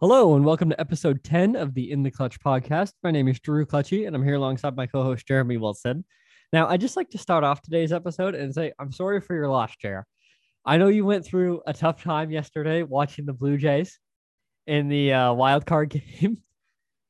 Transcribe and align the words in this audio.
Hello 0.00 0.36
and 0.36 0.44
welcome 0.44 0.70
to 0.70 0.80
episode 0.80 1.24
10 1.24 1.56
of 1.56 1.74
the 1.74 1.90
In 1.90 2.04
the 2.04 2.10
Clutch 2.12 2.38
podcast. 2.38 2.92
My 3.02 3.10
name 3.10 3.26
is 3.26 3.40
Drew 3.40 3.66
Clutchy 3.66 4.06
and 4.06 4.14
I'm 4.14 4.22
here 4.22 4.36
alongside 4.36 4.76
my 4.76 4.86
co-host 4.86 5.26
Jeremy 5.26 5.56
Wilson. 5.56 6.04
Now, 6.52 6.68
I'd 6.68 6.80
just 6.80 6.96
like 6.96 7.10
to 7.10 7.18
start 7.18 7.42
off 7.42 7.60
today's 7.60 7.90
episode 7.90 8.36
and 8.36 8.54
say 8.54 8.72
I'm 8.78 8.92
sorry 8.92 9.20
for 9.20 9.34
your 9.34 9.48
loss, 9.48 9.74
Jer. 9.74 10.06
I 10.64 10.76
know 10.76 10.86
you 10.86 11.04
went 11.04 11.24
through 11.24 11.62
a 11.66 11.72
tough 11.72 12.00
time 12.00 12.30
yesterday 12.30 12.84
watching 12.84 13.26
the 13.26 13.32
Blue 13.32 13.56
Jays 13.56 13.98
in 14.68 14.88
the 14.88 15.14
uh, 15.14 15.32
wild 15.32 15.66
card 15.66 15.88
game. 16.20 16.36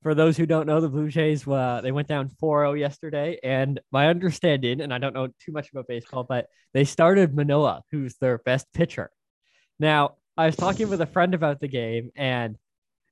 for 0.02 0.14
those 0.14 0.38
who 0.38 0.46
don't 0.46 0.66
know, 0.66 0.80
the 0.80 0.88
Blue 0.88 1.10
Jays 1.10 1.46
uh, 1.46 1.82
they 1.82 1.92
went 1.92 2.08
down 2.08 2.30
4-0 2.42 2.80
yesterday, 2.80 3.38
and 3.44 3.80
my 3.92 4.08
understanding, 4.08 4.80
and 4.80 4.94
I 4.94 4.98
don't 4.98 5.12
know 5.12 5.26
too 5.44 5.52
much 5.52 5.70
about 5.70 5.88
baseball, 5.88 6.24
but 6.24 6.46
they 6.72 6.84
started 6.84 7.36
Manoah, 7.36 7.82
who's 7.90 8.16
their 8.16 8.38
best 8.38 8.66
pitcher. 8.72 9.10
Now, 9.78 10.14
I 10.38 10.46
was 10.46 10.56
talking 10.56 10.88
with 10.88 11.02
a 11.02 11.06
friend 11.06 11.34
about 11.34 11.60
the 11.60 11.68
game, 11.68 12.12
and 12.16 12.56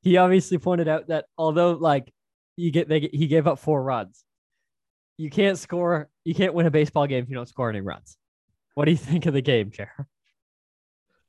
he 0.06 0.18
obviously 0.18 0.56
pointed 0.56 0.86
out 0.86 1.08
that 1.08 1.24
although 1.36 1.72
like 1.72 2.12
you 2.54 2.70
get 2.70 2.88
they 2.88 3.10
he 3.12 3.26
gave 3.26 3.48
up 3.48 3.58
four 3.58 3.82
runs, 3.82 4.22
you 5.18 5.30
can't 5.30 5.58
score, 5.58 6.08
you 6.24 6.32
can't 6.32 6.54
win 6.54 6.64
a 6.64 6.70
baseball 6.70 7.08
game 7.08 7.24
if 7.24 7.28
you 7.28 7.34
don't 7.34 7.48
score 7.48 7.68
any 7.68 7.80
runs. 7.80 8.16
What 8.74 8.84
do 8.84 8.92
you 8.92 8.96
think 8.96 9.26
of 9.26 9.34
the 9.34 9.42
game, 9.42 9.72
Jer? 9.72 9.90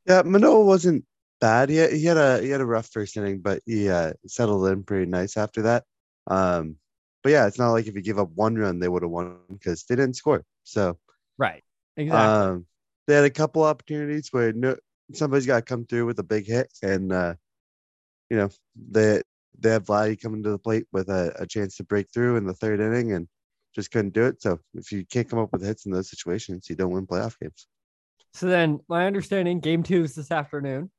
Yeah, 0.06 0.22
Manoah 0.24 0.64
wasn't 0.64 1.06
bad. 1.42 1.70
He 1.70 1.78
had, 1.78 1.92
he 1.92 2.06
had 2.06 2.18
a 2.18 2.40
he 2.40 2.50
had 2.50 2.62
a 2.62 2.68
rough 2.68 2.88
first 2.88 3.18
inning, 3.18 3.40
but 3.40 3.64
he 3.66 3.90
uh, 3.90 4.14
settled 4.28 4.68
in 4.68 4.84
pretty 4.84 5.10
nice 5.10 5.38
after 5.38 5.64
that. 5.64 5.84
Um, 6.28 6.76
but 7.24 7.32
yeah, 7.32 7.48
it's 7.48 7.58
not 7.58 7.72
like 7.72 7.88
if 7.88 7.96
he 7.96 8.02
gave 8.04 8.20
up 8.20 8.30
one 8.36 8.54
run, 8.54 8.78
they 8.78 8.88
would 8.88 9.02
have 9.02 9.10
won 9.10 9.38
because 9.50 9.86
they 9.86 9.96
didn't 9.96 10.18
score. 10.18 10.44
So 10.66 11.00
right, 11.40 11.64
exactly. 11.96 12.52
Um, 12.54 12.68
they 13.08 13.16
had 13.16 13.24
a 13.24 13.32
couple 13.32 13.64
opportunities 13.64 14.32
where 14.32 14.54
no 14.54 14.78
somebody's 15.14 15.48
got 15.48 15.56
to 15.56 15.62
come 15.64 15.88
through 15.88 16.06
with 16.06 16.20
a 16.20 16.24
big 16.24 16.46
hit, 16.46 16.72
and 16.84 17.12
uh, 17.12 17.34
you 18.30 18.38
know 18.38 18.50
they 18.76 19.22
they 19.60 19.72
have 19.72 19.86
Vladdy 19.86 20.20
coming 20.20 20.44
to 20.44 20.52
the 20.52 20.60
plate 20.60 20.86
with 20.92 21.10
a, 21.10 21.34
a 21.40 21.48
chance 21.48 21.78
to 21.78 21.84
break 21.84 22.12
through 22.14 22.38
in 22.38 22.46
the 22.46 22.54
third 22.54 22.80
inning, 22.80 23.14
and 23.14 23.28
just 23.74 23.92
couldn't 23.92 24.14
do 24.14 24.26
it. 24.26 24.42
So 24.42 24.60
if 24.76 24.92
you 24.92 25.06
can't 25.06 25.30
come 25.30 25.40
up 25.40 25.52
with 25.52 25.64
hits 25.64 25.86
in 25.86 25.92
those 25.92 26.10
situations, 26.10 26.70
you 26.70 26.76
don't 26.76 26.92
win 26.92 27.08
playoff 27.08 27.40
games. 27.40 27.68
So 28.34 28.48
then, 28.48 28.80
my 28.88 29.08
understanding, 29.08 29.60
game 29.60 29.84
two 29.84 30.04
is 30.04 30.16
this 30.16 30.32
afternoon. 30.32 30.92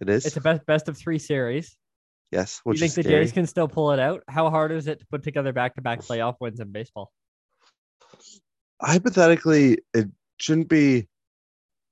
It 0.00 0.08
is. 0.08 0.26
It's 0.26 0.36
a 0.36 0.40
best 0.40 0.66
best 0.66 0.88
of 0.88 0.96
three 0.96 1.18
series. 1.18 1.76
Yes. 2.30 2.60
Which 2.64 2.80
you 2.80 2.88
think 2.88 3.06
the 3.06 3.10
Jays 3.10 3.30
can 3.30 3.46
still 3.46 3.68
pull 3.68 3.92
it 3.92 3.98
out? 3.98 4.22
How 4.26 4.48
hard 4.48 4.72
is 4.72 4.86
it 4.86 5.00
to 5.00 5.06
put 5.06 5.22
together 5.22 5.52
back 5.52 5.74
to 5.74 5.82
back 5.82 6.00
playoff 6.00 6.36
wins 6.40 6.60
in 6.60 6.72
baseball? 6.72 7.12
Hypothetically, 8.80 9.78
it 9.92 10.08
shouldn't 10.38 10.68
be. 10.68 11.08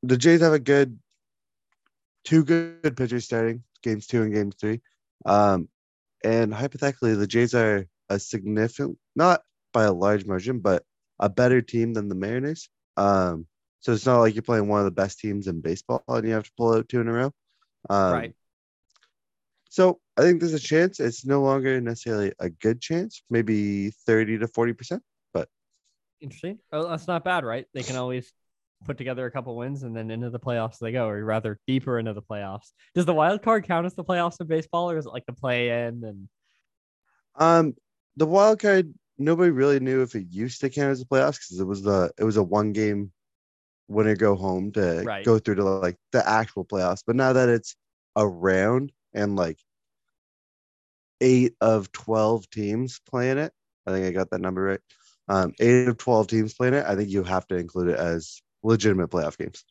The 0.03 0.17
Jays 0.17 0.41
have 0.41 0.55
a 0.55 0.59
good, 0.59 0.98
two 2.25 2.42
good 2.42 2.97
pitchers 2.97 3.27
starting 3.27 3.62
games 3.83 4.06
two 4.06 4.23
and 4.23 4.33
games 4.33 4.55
three. 4.61 4.81
Um, 5.27 5.69
and 6.25 6.53
hypothetically, 6.53 7.14
the 7.14 7.27
Jays 7.27 7.55
are 7.55 7.87
a 8.09 8.19
significant, 8.19 8.98
not 9.17 9.42
by 9.72 9.84
a 9.84 9.92
large 9.92 10.27
margin, 10.27 10.61
but 10.61 10.84
a 11.19 11.28
better 11.28 11.62
team 11.62 11.95
than 11.95 12.09
the 12.09 12.14
Mariners. 12.14 12.69
Um, 12.97 13.47
so 13.81 13.92
it's 13.92 14.06
not 14.06 14.20
like 14.20 14.34
you're 14.34 14.42
playing 14.42 14.69
one 14.69 14.81
of 14.81 14.84
the 14.84 14.91
best 14.91 15.20
teams 15.20 15.47
in 15.47 15.61
baseball 15.61 16.05
and 16.09 16.27
you 16.27 16.34
have 16.34 16.45
to 16.45 16.53
pull 16.56 16.75
out 16.75 16.89
two 16.89 17.00
in 17.00 17.09
a 17.09 17.12
row. 17.12 17.33
Um, 17.89 18.12
right. 18.12 18.34
So 19.70 20.00
I 20.17 20.22
think 20.22 20.41
there's 20.41 20.53
a 20.53 20.59
chance. 20.59 21.00
It's 21.00 21.25
no 21.25 21.42
longer 21.42 21.81
necessarily 21.81 22.33
a 22.41 22.50
good 22.50 22.81
chance, 22.81 23.22
maybe 23.31 23.91
30 23.91 24.39
to 24.39 24.48
40%, 24.48 25.00
but 25.33 25.48
interesting. 26.20 26.59
Oh, 26.72 26.89
that's 26.89 27.06
not 27.06 27.25
bad, 27.25 27.44
right? 27.44 27.67
They 27.72 27.84
can 27.84 27.97
always 27.97 28.31
put 28.84 28.98
together 28.98 29.27
a 29.27 29.31
couple 29.31 29.56
wins 29.56 29.83
and 29.83 29.95
then 29.95 30.11
into 30.11 30.31
the 30.31 30.41
playoffs 30.41 30.78
they 30.78 30.92
go, 30.92 31.09
or 31.09 31.25
rather 31.25 31.59
deeper 31.67 31.98
into 31.98 32.14
the 32.14 32.23
playoffs. 32.23 32.73
Does 32.95 33.06
the 33.06 33.14
wild 33.14 33.42
card 33.42 33.64
count 33.64 33.87
as 33.87 33.95
the 33.95 34.05
playoffs 34.05 34.41
in 34.41 34.47
baseball, 34.47 34.91
or 34.91 34.98
is 34.98 35.06
it 35.06 35.12
like 35.12 35.27
the 35.27 35.33
play 35.33 35.87
in 35.87 36.05
and 36.05 36.28
um 37.37 37.75
the 38.17 38.27
wild 38.27 38.59
card 38.59 38.92
nobody 39.19 39.50
really 39.50 39.78
knew 39.78 40.03
if 40.03 40.14
it 40.14 40.27
used 40.31 40.61
to 40.61 40.70
count 40.70 40.91
as 40.91 40.98
the 40.98 41.06
playoffs 41.06 41.39
because 41.39 41.60
it 41.60 41.66
was 41.66 41.82
the 41.82 42.10
it 42.19 42.25
was 42.25 42.37
a 42.37 42.43
one 42.43 42.72
game 42.72 43.12
winner 43.91 44.16
go 44.16 44.37
home 44.37 44.72
to 44.72 45.03
right. 45.05 45.25
go 45.25 45.38
through 45.38 45.56
to 45.56 45.65
like 45.65 45.97
the 46.12 46.26
actual 46.26 46.65
playoffs. 46.65 47.03
But 47.06 47.16
now 47.16 47.32
that 47.32 47.49
it's 47.49 47.76
around 48.16 48.93
and 49.12 49.37
like 49.37 49.59
eight 51.21 51.55
of 51.60 51.93
12 51.93 52.49
teams 52.50 53.00
playing 53.09 53.38
it, 53.38 53.53
I 53.87 53.93
think 53.93 54.06
I 54.06 54.10
got 54.12 54.31
that 54.31 54.41
number 54.41 54.62
right. 54.62 54.81
Um, 55.28 55.55
eight 55.60 55.88
of 55.88 55.99
12 55.99 56.28
teams 56.28 56.55
playing 56.55 56.75
it, 56.75 56.84
I 56.87 56.94
think 56.94 57.10
you 57.10 57.22
have 57.25 57.47
to 57.49 57.56
include 57.56 57.88
it 57.88 57.99
as 57.99 58.41
legitimate 58.62 59.10
playoff 59.10 59.37
games. 59.38 59.65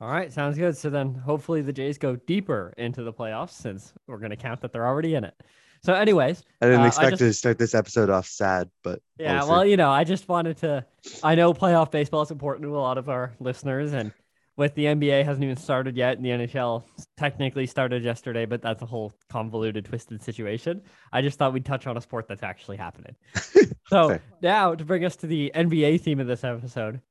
All 0.00 0.10
right, 0.10 0.32
sounds 0.32 0.58
good. 0.58 0.76
So 0.76 0.90
then 0.90 1.14
hopefully 1.14 1.62
the 1.62 1.72
Jays 1.72 1.98
go 1.98 2.16
deeper 2.16 2.74
into 2.76 3.02
the 3.02 3.12
playoffs 3.12 3.52
since 3.52 3.92
we're 4.06 4.18
going 4.18 4.30
to 4.30 4.36
count 4.36 4.60
that 4.62 4.72
they're 4.72 4.86
already 4.86 5.14
in 5.14 5.24
it. 5.24 5.34
So, 5.82 5.92
anyways, 5.92 6.42
I 6.62 6.66
didn't 6.66 6.80
uh, 6.80 6.86
expect 6.86 7.06
I 7.06 7.10
just, 7.10 7.20
to 7.20 7.32
start 7.34 7.58
this 7.58 7.74
episode 7.74 8.08
off 8.08 8.26
sad, 8.26 8.70
but 8.82 9.00
yeah, 9.18 9.40
we'll, 9.40 9.50
well, 9.50 9.66
you 9.66 9.76
know, 9.76 9.90
I 9.90 10.04
just 10.04 10.28
wanted 10.28 10.56
to. 10.58 10.86
I 11.22 11.34
know 11.34 11.52
playoff 11.52 11.90
baseball 11.90 12.22
is 12.22 12.30
important 12.30 12.64
to 12.64 12.74
a 12.74 12.80
lot 12.80 12.96
of 12.96 13.10
our 13.10 13.34
listeners, 13.38 13.92
and 13.92 14.10
with 14.56 14.74
the 14.74 14.86
NBA 14.86 15.26
hasn't 15.26 15.44
even 15.44 15.58
started 15.58 15.94
yet, 15.94 16.16
and 16.16 16.24
the 16.24 16.30
NHL 16.30 16.84
technically 17.18 17.66
started 17.66 18.02
yesterday, 18.02 18.46
but 18.46 18.62
that's 18.62 18.80
a 18.80 18.86
whole 18.86 19.12
convoluted, 19.28 19.84
twisted 19.84 20.22
situation. 20.22 20.80
I 21.12 21.20
just 21.20 21.38
thought 21.38 21.52
we'd 21.52 21.66
touch 21.66 21.86
on 21.86 21.98
a 21.98 22.00
sport 22.00 22.28
that's 22.28 22.42
actually 22.42 22.78
happening. 22.78 23.14
so 23.88 24.18
now 24.40 24.74
to 24.74 24.84
bring 24.86 25.04
us 25.04 25.16
to 25.16 25.26
the 25.26 25.52
NBA 25.54 26.00
theme 26.00 26.18
of 26.18 26.26
this 26.26 26.44
episode, 26.44 27.02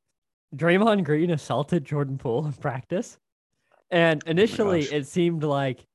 Draymond 0.56 1.04
Green 1.04 1.32
assaulted 1.32 1.86
Jordan 1.86 2.18
Poole 2.18 2.46
in 2.46 2.54
practice, 2.54 3.18
and 3.92 4.22
oh 4.26 4.30
initially 4.30 4.88
oh 4.90 4.96
it 4.96 5.08
seemed 5.08 5.44
like 5.44 5.86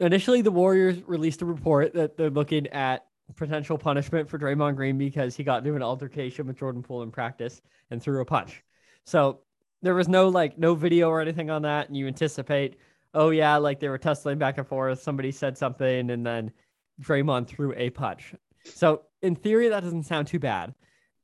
initially 0.00 0.42
the 0.42 0.50
Warriors 0.50 1.02
released 1.06 1.42
a 1.42 1.46
report 1.46 1.94
that 1.94 2.16
they're 2.16 2.30
looking 2.30 2.66
at 2.68 3.06
potential 3.36 3.76
punishment 3.76 4.28
for 4.28 4.38
Draymond 4.38 4.76
Green 4.76 4.96
because 4.96 5.36
he 5.36 5.44
got 5.44 5.58
into 5.58 5.76
an 5.76 5.82
altercation 5.82 6.46
with 6.46 6.58
Jordan 6.58 6.82
Poole 6.82 7.02
in 7.02 7.10
practice 7.10 7.60
and 7.90 8.02
threw 8.02 8.20
a 8.20 8.24
punch. 8.24 8.62
So 9.04 9.40
there 9.82 9.94
was 9.94 10.08
no 10.08 10.28
like 10.28 10.58
no 10.58 10.74
video 10.74 11.08
or 11.08 11.20
anything 11.20 11.50
on 11.50 11.62
that, 11.62 11.88
and 11.88 11.96
you 11.96 12.06
anticipate, 12.06 12.76
oh 13.14 13.30
yeah, 13.30 13.56
like 13.56 13.80
they 13.80 13.88
were 13.88 13.98
tussling 13.98 14.38
back 14.38 14.58
and 14.58 14.66
forth. 14.66 15.00
Somebody 15.00 15.32
said 15.32 15.56
something, 15.56 16.10
and 16.10 16.24
then 16.24 16.52
Draymond 17.00 17.46
threw 17.46 17.72
a 17.74 17.90
punch. 17.90 18.34
So 18.64 19.02
in 19.22 19.34
theory, 19.34 19.68
that 19.68 19.82
doesn't 19.82 20.04
sound 20.04 20.26
too 20.26 20.38
bad. 20.38 20.74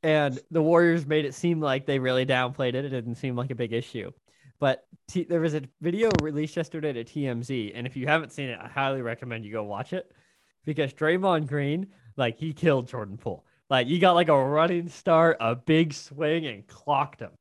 And 0.04 0.38
the 0.50 0.62
Warriors 0.62 1.06
made 1.06 1.24
it 1.24 1.34
seem 1.34 1.60
like 1.60 1.86
they 1.86 1.98
really 1.98 2.26
downplayed 2.26 2.74
it. 2.74 2.84
It 2.84 2.90
didn't 2.90 3.14
seem 3.14 3.36
like 3.36 3.50
a 3.50 3.54
big 3.54 3.72
issue. 3.72 4.12
But 4.60 4.86
T- 5.08 5.24
there 5.24 5.40
was 5.40 5.54
a 5.54 5.62
video 5.80 6.10
released 6.20 6.56
yesterday 6.56 6.92
to 6.92 7.04
TMZ, 7.04 7.72
and 7.74 7.86
if 7.86 7.96
you 7.96 8.06
haven't 8.06 8.32
seen 8.32 8.50
it, 8.50 8.58
I 8.62 8.68
highly 8.68 9.02
recommend 9.02 9.44
you 9.44 9.52
go 9.52 9.64
watch 9.64 9.92
it 9.92 10.12
because 10.64 10.92
Draymond 10.92 11.46
Green, 11.46 11.88
like 12.16 12.38
he 12.38 12.52
killed 12.52 12.88
Jordan 12.88 13.16
Poole. 13.16 13.44
Like 13.70 13.86
he 13.86 13.98
got 13.98 14.12
like 14.12 14.28
a 14.28 14.36
running 14.36 14.88
start, 14.88 15.38
a 15.40 15.56
big 15.56 15.94
swing, 15.94 16.46
and 16.46 16.66
clocked 16.66 17.20
him. 17.20 17.32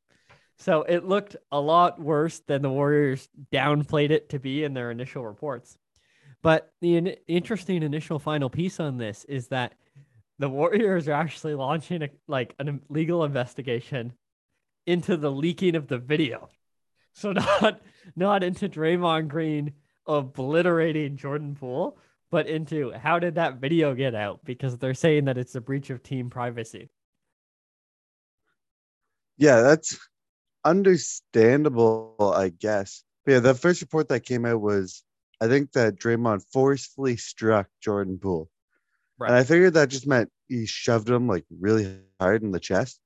So 0.57 0.84
it 0.84 1.06
looked 1.06 1.35
a 1.51 1.59
lot 1.59 2.00
worse 2.00 2.40
than 2.40 2.62
the 2.62 2.69
Warriors 2.69 3.28
downplayed 3.51 4.12
it 4.12 4.30
to 4.30 4.40
be 4.40 4.63
in 4.63 4.74
their 4.74 4.90
initial 4.90 5.25
reports. 5.25 5.78
But 6.41 6.72
the 6.81 6.95
in- 6.95 7.16
interesting 7.28 7.84
initial 7.84 8.19
final 8.19 8.50
piece 8.50 8.80
on 8.80 8.97
this 8.97 9.25
is 9.25 9.50
that 9.50 9.74
the 10.39 10.49
Warriors 10.49 11.07
are 11.07 11.13
actually 11.13 11.55
launching 11.55 12.03
a, 12.03 12.09
like 12.27 12.55
an 12.59 12.81
legal 12.89 13.23
investigation 13.23 14.13
into 14.85 15.17
the 15.17 15.31
leaking 15.31 15.75
of 15.75 15.88
the 15.88 15.97
video. 15.97 16.49
So 17.13 17.31
not 17.33 17.81
not 18.16 18.44
into 18.44 18.69
Draymond 18.69 19.27
Green 19.27 19.73
obliterating 20.05 21.16
Jordan 21.17 21.55
Poole, 21.55 21.97
but 22.31 22.47
into 22.47 22.91
how 22.91 23.19
did 23.19 23.35
that 23.35 23.57
video 23.57 23.94
get 23.94 24.16
out? 24.16 24.44
Because 24.44 24.77
they're 24.77 24.94
saying 24.94 25.25
that 25.25 25.38
it's 25.38 25.55
a 25.55 25.61
breach 25.61 25.89
of 25.89 26.03
team 26.03 26.29
privacy. 26.29 26.89
Yeah, 29.38 29.61
that's 29.61 29.97
understandable, 30.63 32.15
I 32.35 32.50
guess. 32.50 33.03
But 33.25 33.31
yeah, 33.31 33.39
the 33.39 33.53
first 33.53 33.81
report 33.81 34.09
that 34.09 34.21
came 34.21 34.45
out 34.45 34.61
was 34.61 35.03
I 35.39 35.47
think 35.47 35.71
that 35.73 35.95
Draymond 35.95 36.44
forcefully 36.51 37.18
struck 37.18 37.68
Jordan 37.81 38.19
Poole. 38.19 38.50
Right. 39.23 39.29
And 39.29 39.37
I 39.37 39.45
figured 39.45 39.75
that 39.75 39.87
just 39.87 40.05
meant 40.05 40.29
he 40.49 40.65
shoved 40.65 41.09
him 41.09 41.29
like 41.29 41.45
really 41.49 41.97
hard 42.19 42.43
in 42.43 42.51
the 42.51 42.59
chest. 42.59 42.99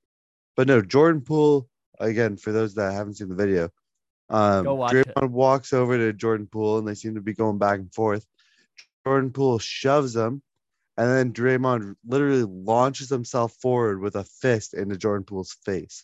But 0.56 0.68
no, 0.68 0.82
Jordan 0.82 1.22
Poole, 1.22 1.70
again, 2.00 2.38
for 2.38 2.52
those 2.52 2.74
that 2.74 2.94
haven't 2.94 3.18
seen 3.18 3.30
the 3.30 3.36
video, 3.36 3.70
um, 4.32 4.66
Draymond 4.66 5.24
it. 5.24 5.30
walks 5.30 5.74
over 5.74 5.96
to 5.96 6.14
Jordan 6.14 6.48
Poole 6.52 6.80
and 6.80 6.88
they 6.88 6.96
seem 6.96 7.14
to 7.16 7.22
be 7.22 7.36
going 7.36 7.60
back 7.60 7.78
and 7.78 7.94
forth. 7.94 8.26
Jordan 9.06 9.32
Poole 9.32 9.60
shoves 9.60 10.16
him, 10.16 10.42
and 10.98 11.08
then 11.08 11.34
Draymond 11.34 11.94
literally 12.08 12.44
launches 12.44 13.10
himself 13.10 13.54
forward 13.62 14.02
with 14.02 14.16
a 14.16 14.24
fist 14.24 14.74
into 14.74 14.98
Jordan 14.98 15.24
Poole's 15.24 15.56
face. 15.66 16.04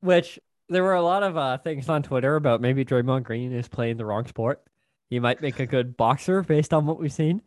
Which 0.00 0.40
there 0.70 0.82
were 0.82 0.94
a 0.94 1.02
lot 1.02 1.22
of 1.22 1.36
uh, 1.36 1.58
things 1.58 1.90
on 1.90 2.02
Twitter 2.02 2.34
about 2.36 2.62
maybe 2.62 2.82
Draymond 2.82 3.24
Green 3.24 3.52
is 3.52 3.68
playing 3.68 3.98
the 3.98 4.06
wrong 4.06 4.26
sport. 4.26 4.62
He 5.10 5.20
might 5.20 5.42
make 5.42 5.60
a 5.60 5.66
good 5.66 5.98
boxer 5.98 6.42
based 6.42 6.72
on 6.72 6.86
what 6.86 6.98
we've 6.98 7.12
seen. 7.12 7.42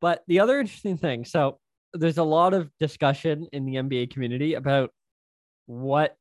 But 0.00 0.22
the 0.26 0.40
other 0.40 0.60
interesting 0.60 0.96
thing, 0.96 1.24
so 1.24 1.58
there's 1.92 2.18
a 2.18 2.24
lot 2.24 2.54
of 2.54 2.70
discussion 2.78 3.46
in 3.52 3.64
the 3.64 3.74
NBA 3.76 4.10
community 4.10 4.54
about 4.54 4.90
what 5.66 6.16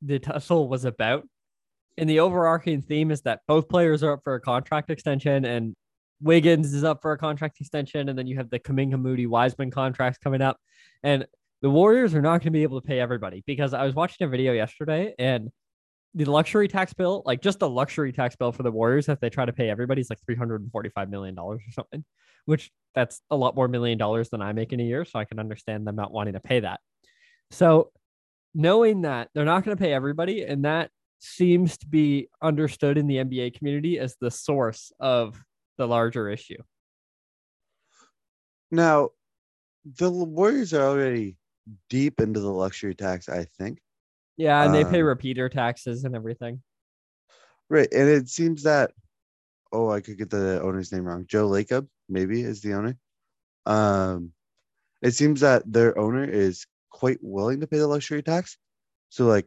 the 0.00 0.18
tussle 0.18 0.68
was 0.68 0.84
about 0.84 1.24
and 1.98 2.08
the 2.08 2.20
overarching 2.20 2.82
theme 2.82 3.10
is 3.10 3.22
that 3.22 3.40
both 3.46 3.68
players 3.68 4.02
are 4.02 4.12
up 4.12 4.20
for 4.24 4.34
a 4.34 4.40
contract 4.40 4.90
extension 4.90 5.44
and 5.44 5.74
Wiggins 6.20 6.72
is 6.72 6.84
up 6.84 7.02
for 7.02 7.12
a 7.12 7.18
contract 7.18 7.60
extension, 7.60 8.08
and 8.08 8.16
then 8.16 8.28
you 8.28 8.36
have 8.36 8.48
the 8.48 8.60
Kuminga 8.60 9.00
Moody 9.00 9.26
Wiseman 9.26 9.72
contracts 9.72 10.18
coming 10.18 10.40
up. 10.40 10.56
And 11.02 11.26
the 11.62 11.70
Warriors 11.70 12.14
are 12.14 12.22
not 12.22 12.38
going 12.38 12.40
to 12.42 12.50
be 12.52 12.62
able 12.62 12.80
to 12.80 12.86
pay 12.86 13.00
everybody 13.00 13.42
because 13.44 13.74
I 13.74 13.84
was 13.84 13.94
watching 13.94 14.24
a 14.24 14.30
video 14.30 14.52
yesterday 14.52 15.14
and 15.18 15.50
the 16.14 16.24
luxury 16.24 16.68
tax 16.68 16.92
bill, 16.92 17.22
like 17.24 17.40
just 17.40 17.58
the 17.58 17.68
luxury 17.68 18.12
tax 18.12 18.36
bill 18.36 18.52
for 18.52 18.62
the 18.62 18.70
Warriors, 18.70 19.08
if 19.08 19.20
they 19.20 19.30
try 19.30 19.44
to 19.44 19.52
pay 19.52 19.70
everybody, 19.70 20.00
is 20.00 20.10
like 20.10 20.18
$345 20.28 21.08
million 21.08 21.38
or 21.38 21.58
something, 21.70 22.04
which 22.44 22.70
that's 22.94 23.22
a 23.30 23.36
lot 23.36 23.56
more 23.56 23.68
million 23.68 23.98
dollars 23.98 24.28
than 24.28 24.42
I 24.42 24.52
make 24.52 24.72
in 24.72 24.80
a 24.80 24.84
year. 24.84 25.04
So 25.04 25.18
I 25.18 25.24
can 25.24 25.38
understand 25.38 25.86
them 25.86 25.96
not 25.96 26.12
wanting 26.12 26.34
to 26.34 26.40
pay 26.40 26.60
that. 26.60 26.80
So 27.50 27.90
knowing 28.54 29.02
that 29.02 29.28
they're 29.34 29.44
not 29.44 29.64
going 29.64 29.76
to 29.76 29.82
pay 29.82 29.92
everybody, 29.92 30.42
and 30.42 30.64
that 30.64 30.90
seems 31.18 31.78
to 31.78 31.86
be 31.86 32.28
understood 32.42 32.98
in 32.98 33.06
the 33.06 33.16
NBA 33.16 33.56
community 33.56 33.98
as 33.98 34.16
the 34.20 34.30
source 34.30 34.92
of 35.00 35.40
the 35.78 35.86
larger 35.86 36.28
issue. 36.28 36.60
Now, 38.70 39.10
the 39.84 40.10
Warriors 40.10 40.74
are 40.74 40.82
already 40.82 41.36
deep 41.88 42.20
into 42.20 42.40
the 42.40 42.52
luxury 42.52 42.94
tax, 42.94 43.28
I 43.28 43.46
think. 43.58 43.78
Yeah, 44.36 44.64
and 44.64 44.74
they 44.74 44.84
pay 44.84 45.00
um, 45.00 45.06
repeater 45.06 45.48
taxes 45.48 46.04
and 46.04 46.16
everything. 46.16 46.62
Right, 47.68 47.88
and 47.92 48.08
it 48.08 48.28
seems 48.28 48.62
that 48.64 48.92
oh, 49.72 49.90
I 49.90 50.00
could 50.00 50.18
get 50.18 50.30
the 50.30 50.60
owner's 50.62 50.92
name 50.92 51.04
wrong. 51.04 51.24
Joe 51.26 51.48
Lacob, 51.48 51.88
maybe, 52.08 52.42
is 52.42 52.60
the 52.60 52.74
owner. 52.74 52.96
Um, 53.66 54.32
it 55.00 55.12
seems 55.12 55.40
that 55.40 55.62
their 55.70 55.98
owner 55.98 56.24
is 56.24 56.66
quite 56.90 57.18
willing 57.22 57.60
to 57.60 57.66
pay 57.66 57.78
the 57.78 57.86
luxury 57.86 58.22
tax. 58.22 58.56
So, 59.08 59.26
like, 59.26 59.46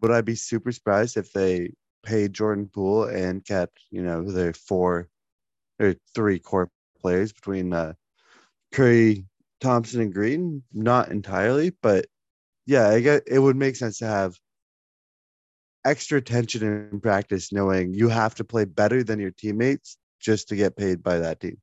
would 0.00 0.10
I 0.10 0.20
be 0.20 0.34
super 0.34 0.72
surprised 0.72 1.16
if 1.16 1.32
they 1.32 1.72
paid 2.04 2.32
Jordan 2.32 2.70
Poole 2.72 3.04
and 3.04 3.44
kept, 3.44 3.80
you 3.90 4.02
know, 4.02 4.22
their 4.22 4.52
four 4.52 5.08
or 5.80 5.94
three 6.14 6.38
core 6.38 6.70
players 7.00 7.32
between 7.32 7.72
uh, 7.72 7.94
Curry, 8.72 9.26
Thompson, 9.60 10.00
and 10.00 10.14
Green? 10.14 10.62
Not 10.72 11.10
entirely, 11.10 11.72
but 11.82 12.06
yeah, 12.66 12.88
I 12.88 13.00
get 13.00 13.22
it 13.26 13.38
would 13.38 13.56
make 13.56 13.76
sense 13.76 13.98
to 13.98 14.06
have 14.06 14.36
extra 15.84 16.20
tension 16.20 16.62
in 16.92 17.00
practice, 17.00 17.52
knowing 17.52 17.92
you 17.92 18.08
have 18.08 18.34
to 18.36 18.44
play 18.44 18.64
better 18.64 19.02
than 19.02 19.20
your 19.20 19.30
teammates 19.30 19.98
just 20.20 20.48
to 20.48 20.56
get 20.56 20.76
paid 20.76 21.02
by 21.02 21.18
that 21.18 21.40
team. 21.40 21.58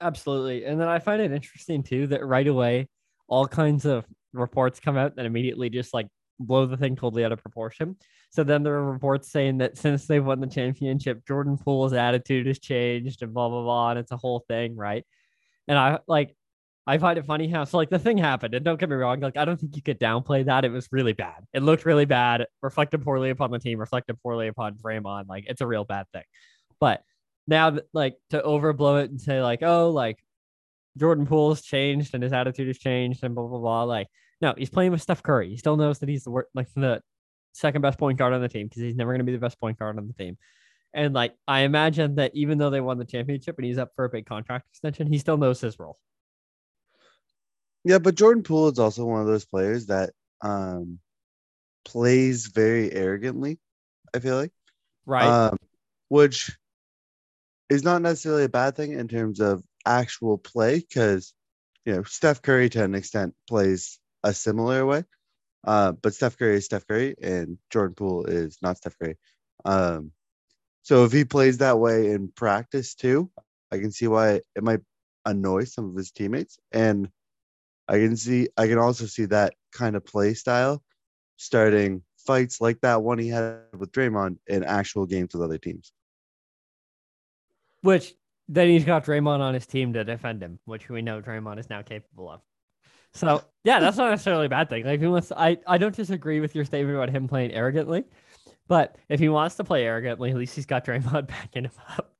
Absolutely. 0.00 0.64
And 0.64 0.80
then 0.80 0.88
I 0.88 0.98
find 0.98 1.22
it 1.22 1.32
interesting 1.32 1.82
too 1.82 2.08
that 2.08 2.24
right 2.24 2.46
away, 2.46 2.88
all 3.28 3.46
kinds 3.46 3.84
of 3.84 4.04
reports 4.32 4.80
come 4.80 4.96
out 4.96 5.16
that 5.16 5.26
immediately 5.26 5.70
just 5.70 5.94
like 5.94 6.08
blow 6.38 6.66
the 6.66 6.76
thing 6.76 6.96
totally 6.96 7.24
out 7.24 7.32
of 7.32 7.42
proportion. 7.42 7.96
So 8.30 8.44
then 8.44 8.62
there 8.62 8.74
are 8.74 8.92
reports 8.92 9.30
saying 9.30 9.58
that 9.58 9.76
since 9.76 10.06
they've 10.06 10.24
won 10.24 10.40
the 10.40 10.46
championship, 10.46 11.26
Jordan 11.26 11.56
Poole's 11.56 11.92
attitude 11.92 12.46
has 12.46 12.58
changed 12.58 13.22
and 13.22 13.34
blah 13.34 13.48
blah 13.48 13.62
blah, 13.62 13.90
and 13.90 13.98
it's 13.98 14.12
a 14.12 14.16
whole 14.16 14.44
thing, 14.48 14.74
right? 14.76 15.04
And 15.68 15.78
I 15.78 15.98
like 16.06 16.34
I 16.86 16.98
find 16.98 17.16
it 17.16 17.26
funny 17.26 17.48
how 17.48 17.64
so 17.64 17.76
like 17.76 17.90
the 17.90 17.98
thing 17.98 18.18
happened, 18.18 18.54
and 18.54 18.64
don't 18.64 18.78
get 18.78 18.88
me 18.88 18.96
wrong, 18.96 19.20
like 19.20 19.36
I 19.36 19.44
don't 19.44 19.58
think 19.58 19.76
you 19.76 19.82
could 19.82 20.00
downplay 20.00 20.44
that. 20.46 20.64
It 20.64 20.72
was 20.72 20.88
really 20.90 21.12
bad. 21.12 21.44
It 21.52 21.62
looked 21.62 21.84
really 21.84 22.06
bad, 22.06 22.46
reflected 22.60 23.02
poorly 23.02 23.30
upon 23.30 23.50
the 23.52 23.58
team, 23.58 23.78
reflected 23.78 24.20
poorly 24.22 24.48
upon 24.48 24.74
Draymond. 24.74 25.28
Like 25.28 25.44
it's 25.46 25.60
a 25.60 25.66
real 25.66 25.84
bad 25.84 26.06
thing. 26.12 26.24
But 26.80 27.02
now, 27.46 27.78
like 27.92 28.16
to 28.30 28.40
overblow 28.40 29.04
it 29.04 29.10
and 29.10 29.20
say 29.20 29.42
like, 29.42 29.62
oh, 29.62 29.90
like 29.90 30.18
Jordan 30.98 31.26
Poole's 31.26 31.62
changed 31.62 32.14
and 32.14 32.22
his 32.22 32.32
attitude 32.32 32.66
has 32.66 32.78
changed 32.78 33.22
and 33.22 33.34
blah 33.34 33.46
blah 33.46 33.58
blah. 33.58 33.84
Like, 33.84 34.08
no, 34.40 34.54
he's 34.56 34.70
playing 34.70 34.90
with 34.90 35.02
Steph 35.02 35.22
Curry. 35.22 35.50
He 35.50 35.56
still 35.56 35.76
knows 35.76 36.00
that 36.00 36.08
he's 36.08 36.24
the 36.24 36.30
work 36.30 36.48
like 36.54 36.68
the 36.74 37.00
second 37.52 37.82
best 37.82 37.98
point 37.98 38.18
guard 38.18 38.32
on 38.32 38.40
the 38.40 38.48
team 38.48 38.66
because 38.66 38.82
he's 38.82 38.96
never 38.96 39.12
going 39.12 39.20
to 39.20 39.24
be 39.24 39.32
the 39.32 39.38
best 39.38 39.60
point 39.60 39.78
guard 39.78 39.98
on 39.98 40.06
the 40.08 40.14
team. 40.14 40.36
And 40.94 41.14
like, 41.14 41.34
I 41.46 41.60
imagine 41.60 42.16
that 42.16 42.32
even 42.34 42.58
though 42.58 42.70
they 42.70 42.80
won 42.80 42.98
the 42.98 43.04
championship 43.04 43.56
and 43.56 43.66
he's 43.66 43.78
up 43.78 43.92
for 43.96 44.04
a 44.04 44.08
big 44.08 44.26
contract 44.26 44.66
extension, 44.70 45.06
he 45.06 45.18
still 45.18 45.36
knows 45.36 45.60
his 45.60 45.78
role. 45.78 45.98
Yeah, 47.84 47.98
but 47.98 48.14
Jordan 48.14 48.42
Poole 48.42 48.68
is 48.68 48.78
also 48.78 49.04
one 49.04 49.20
of 49.20 49.26
those 49.26 49.44
players 49.44 49.86
that 49.86 50.10
um 50.40 50.98
plays 51.84 52.46
very 52.46 52.92
arrogantly, 52.92 53.58
I 54.14 54.20
feel 54.20 54.36
like. 54.36 54.52
Right. 55.04 55.26
Um, 55.26 55.56
which 56.08 56.56
is 57.68 57.82
not 57.82 58.02
necessarily 58.02 58.44
a 58.44 58.48
bad 58.48 58.76
thing 58.76 58.92
in 58.92 59.08
terms 59.08 59.40
of 59.40 59.64
actual 59.84 60.38
play, 60.38 60.78
because 60.78 61.34
you 61.84 61.94
know, 61.94 62.02
Steph 62.04 62.42
Curry 62.42 62.68
to 62.70 62.84
an 62.84 62.94
extent 62.94 63.34
plays 63.48 63.98
a 64.22 64.32
similar 64.32 64.86
way. 64.86 65.04
Uh, 65.64 65.92
but 65.92 66.14
Steph 66.14 66.38
Curry 66.38 66.56
is 66.56 66.64
Steph 66.66 66.86
Curry 66.86 67.14
and 67.20 67.58
Jordan 67.70 67.94
Poole 67.94 68.26
is 68.26 68.58
not 68.62 68.76
Steph 68.76 68.98
Curry. 68.98 69.16
Um, 69.64 70.12
so 70.82 71.04
if 71.04 71.12
he 71.12 71.24
plays 71.24 71.58
that 71.58 71.78
way 71.78 72.10
in 72.10 72.28
practice 72.28 72.94
too, 72.94 73.30
I 73.70 73.78
can 73.78 73.92
see 73.92 74.08
why 74.08 74.42
it 74.54 74.62
might 74.62 74.80
annoy 75.24 75.64
some 75.64 75.90
of 75.90 75.96
his 75.96 76.10
teammates. 76.10 76.58
And 76.72 77.08
I 77.88 77.98
can 77.98 78.16
see 78.16 78.48
I 78.56 78.66
can 78.66 78.78
also 78.78 79.06
see 79.06 79.26
that 79.26 79.54
kind 79.72 79.96
of 79.96 80.04
play 80.04 80.34
style 80.34 80.82
starting 81.36 82.02
fights 82.18 82.60
like 82.60 82.80
that 82.82 83.02
one 83.02 83.18
he 83.18 83.28
had 83.28 83.60
with 83.76 83.92
Draymond 83.92 84.38
in 84.46 84.62
actual 84.62 85.06
games 85.06 85.34
with 85.34 85.42
other 85.42 85.58
teams. 85.58 85.92
Which 87.82 88.14
then 88.48 88.68
he's 88.68 88.84
got 88.84 89.04
Draymond 89.04 89.40
on 89.40 89.54
his 89.54 89.66
team 89.66 89.92
to 89.94 90.04
defend 90.04 90.42
him, 90.42 90.58
which 90.64 90.88
we 90.88 91.02
know 91.02 91.20
Draymond 91.20 91.58
is 91.58 91.68
now 91.68 91.82
capable 91.82 92.30
of. 92.30 92.40
So 93.14 93.42
yeah, 93.64 93.80
that's 93.80 93.96
not 93.96 94.10
necessarily 94.10 94.46
a 94.46 94.50
bad 94.50 94.68
thing. 94.70 94.84
Like 94.84 95.00
he 95.00 95.06
wants, 95.06 95.32
I 95.36 95.58
I 95.66 95.78
don't 95.78 95.94
disagree 95.94 96.40
with 96.40 96.54
your 96.54 96.64
statement 96.64 96.96
about 96.96 97.10
him 97.10 97.28
playing 97.28 97.52
arrogantly, 97.52 98.04
but 98.68 98.96
if 99.08 99.20
he 99.20 99.28
wants 99.28 99.56
to 99.56 99.64
play 99.64 99.84
arrogantly, 99.84 100.30
at 100.30 100.36
least 100.36 100.54
he's 100.54 100.66
got 100.66 100.84
Draymond 100.84 101.26
backing 101.26 101.64
him 101.64 101.72
up. 101.98 102.14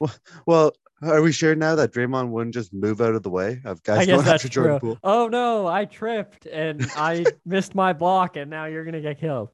Well, 0.00 0.14
well, 0.46 0.72
are 1.02 1.22
we 1.22 1.32
sure 1.32 1.54
now 1.54 1.74
that 1.76 1.92
Draymond 1.92 2.28
wouldn't 2.30 2.54
just 2.54 2.72
move 2.72 3.00
out 3.00 3.14
of 3.14 3.22
the 3.22 3.30
way 3.30 3.60
of 3.64 3.82
guys 3.82 4.06
going 4.06 4.26
after 4.26 4.48
Jordan 4.48 4.80
Poole? 4.80 4.98
Oh 5.04 5.28
no, 5.28 5.66
I 5.66 5.84
tripped 5.84 6.46
and 6.46 6.86
I 6.96 7.24
missed 7.46 7.74
my 7.74 7.92
block, 7.92 8.36
and 8.36 8.50
now 8.50 8.64
you're 8.64 8.84
gonna 8.84 9.00
get 9.00 9.20
killed. 9.20 9.50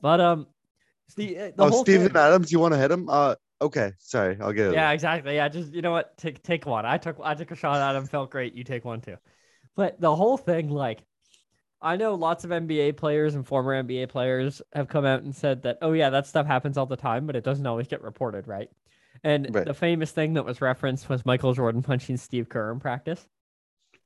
But 0.00 0.20
um, 0.20 0.46
the, 1.16 1.38
uh, 1.38 1.42
the 1.56 1.64
oh 1.64 1.84
thing... 1.84 2.14
Adams, 2.14 2.52
you 2.52 2.58
want 2.58 2.74
to 2.74 2.78
hit 2.78 2.90
him? 2.90 3.08
Uh, 3.08 3.36
okay, 3.60 3.92
sorry, 3.98 4.36
I'll 4.40 4.52
get 4.52 4.68
it. 4.68 4.74
Yeah, 4.74 4.90
exactly. 4.90 5.36
Yeah, 5.36 5.48
just 5.48 5.72
you 5.72 5.82
know 5.82 5.92
what, 5.92 6.16
take 6.18 6.42
take 6.42 6.66
one. 6.66 6.84
I 6.84 6.98
took 6.98 7.18
I 7.22 7.34
took 7.34 7.50
a 7.50 7.56
shot 7.56 7.76
at 7.76 7.96
him, 7.96 8.06
felt 8.06 8.30
great. 8.30 8.54
You 8.54 8.64
take 8.64 8.84
one 8.84 9.00
too. 9.00 9.16
But 9.74 10.00
the 10.00 10.14
whole 10.14 10.36
thing, 10.36 10.68
like, 10.68 11.00
I 11.80 11.96
know 11.96 12.14
lots 12.14 12.44
of 12.44 12.50
NBA 12.50 12.96
players 12.96 13.34
and 13.34 13.46
former 13.46 13.82
NBA 13.82 14.08
players 14.10 14.60
have 14.74 14.88
come 14.88 15.06
out 15.06 15.22
and 15.22 15.34
said 15.34 15.62
that, 15.62 15.78
oh 15.80 15.92
yeah, 15.92 16.10
that 16.10 16.26
stuff 16.26 16.46
happens 16.46 16.76
all 16.76 16.86
the 16.86 16.96
time, 16.96 17.26
but 17.26 17.36
it 17.36 17.44
doesn't 17.44 17.66
always 17.66 17.88
get 17.88 18.02
reported, 18.02 18.46
right? 18.46 18.68
And 19.24 19.54
right. 19.54 19.64
the 19.64 19.74
famous 19.74 20.10
thing 20.10 20.34
that 20.34 20.44
was 20.44 20.60
referenced 20.60 21.08
was 21.08 21.24
Michael 21.24 21.54
Jordan 21.54 21.82
punching 21.82 22.16
Steve 22.16 22.48
Kerr 22.48 22.72
in 22.72 22.80
practice. 22.80 23.28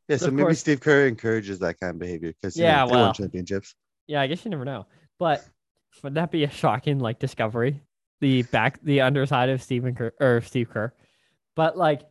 Yeah, 0.08 0.18
so, 0.18 0.30
maybe 0.30 0.42
course, 0.42 0.60
Steve 0.60 0.80
Kerr 0.80 1.06
encourages 1.06 1.58
that 1.60 1.80
kind 1.80 1.90
of 1.90 1.98
behavior 1.98 2.32
because 2.32 2.56
yeah, 2.56 2.84
know, 2.84 2.90
well, 2.90 3.12
championships. 3.12 3.74
Yeah, 4.06 4.20
I 4.20 4.26
guess 4.26 4.44
you 4.44 4.50
never 4.50 4.64
know. 4.64 4.86
But 5.18 5.44
would 6.02 6.14
that 6.14 6.30
be 6.30 6.44
a 6.44 6.50
shocking 6.50 6.98
like 6.98 7.18
discovery? 7.18 7.80
The 8.20 8.42
back, 8.44 8.80
the 8.82 9.02
underside 9.02 9.50
of 9.50 9.62
Stephen 9.62 9.94
Kerr 9.94 10.12
or 10.20 10.40
Steve 10.40 10.70
Kerr, 10.70 10.92
but 11.54 11.76
like, 11.76 12.02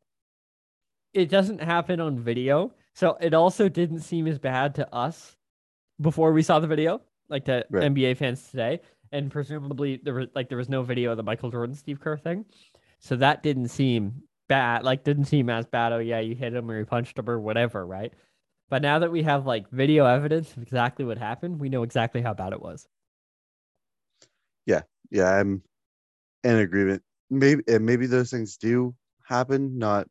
it 1.13 1.29
doesn't 1.29 1.61
happen 1.61 1.99
on 1.99 2.19
video, 2.19 2.73
so 2.93 3.17
it 3.21 3.33
also 3.33 3.69
didn't 3.69 4.01
seem 4.01 4.27
as 4.27 4.37
bad 4.37 4.75
to 4.75 4.93
us 4.93 5.35
before 5.99 6.31
we 6.31 6.43
saw 6.43 6.59
the 6.59 6.67
video, 6.67 7.01
like 7.27 7.45
to 7.45 7.65
right. 7.71 7.91
NBA 7.91 8.17
fans 8.17 8.51
today, 8.51 8.81
and 9.11 9.31
presumably 9.31 9.99
there 10.03 10.13
was 10.13 10.27
like 10.35 10.49
there 10.49 10.57
was 10.57 10.69
no 10.69 10.83
video 10.83 11.11
of 11.11 11.17
the 11.17 11.23
Michael 11.23 11.49
Jordan 11.49 11.75
Steve 11.75 11.99
Kerr 11.99 12.17
thing. 12.17 12.45
So 13.05 13.15
that 13.17 13.43
didn't 13.43 13.67
seem 13.67 14.23
bad. 14.49 14.83
Like 14.83 15.03
didn't 15.03 15.25
seem 15.25 15.47
as 15.51 15.67
bad. 15.67 15.93
Oh 15.93 15.99
yeah, 15.99 16.21
you 16.21 16.33
hit 16.33 16.55
him 16.55 16.71
or 16.71 16.79
you 16.79 16.85
punched 16.85 17.19
him 17.19 17.29
or 17.29 17.39
whatever, 17.39 17.85
right? 17.85 18.11
But 18.67 18.81
now 18.81 18.97
that 18.97 19.11
we 19.11 19.21
have 19.21 19.45
like 19.45 19.69
video 19.69 20.07
evidence 20.07 20.51
of 20.57 20.63
exactly 20.63 21.05
what 21.05 21.19
happened, 21.19 21.59
we 21.59 21.69
know 21.69 21.83
exactly 21.83 22.23
how 22.23 22.33
bad 22.33 22.51
it 22.51 22.59
was. 22.59 22.87
Yeah, 24.65 24.81
yeah, 25.11 25.31
I'm 25.31 25.61
in 26.43 26.57
agreement. 26.57 27.03
Maybe 27.29 27.61
and 27.67 27.85
maybe 27.85 28.07
those 28.07 28.31
things 28.31 28.57
do 28.57 28.95
happen. 29.23 29.77
Not, 29.77 30.07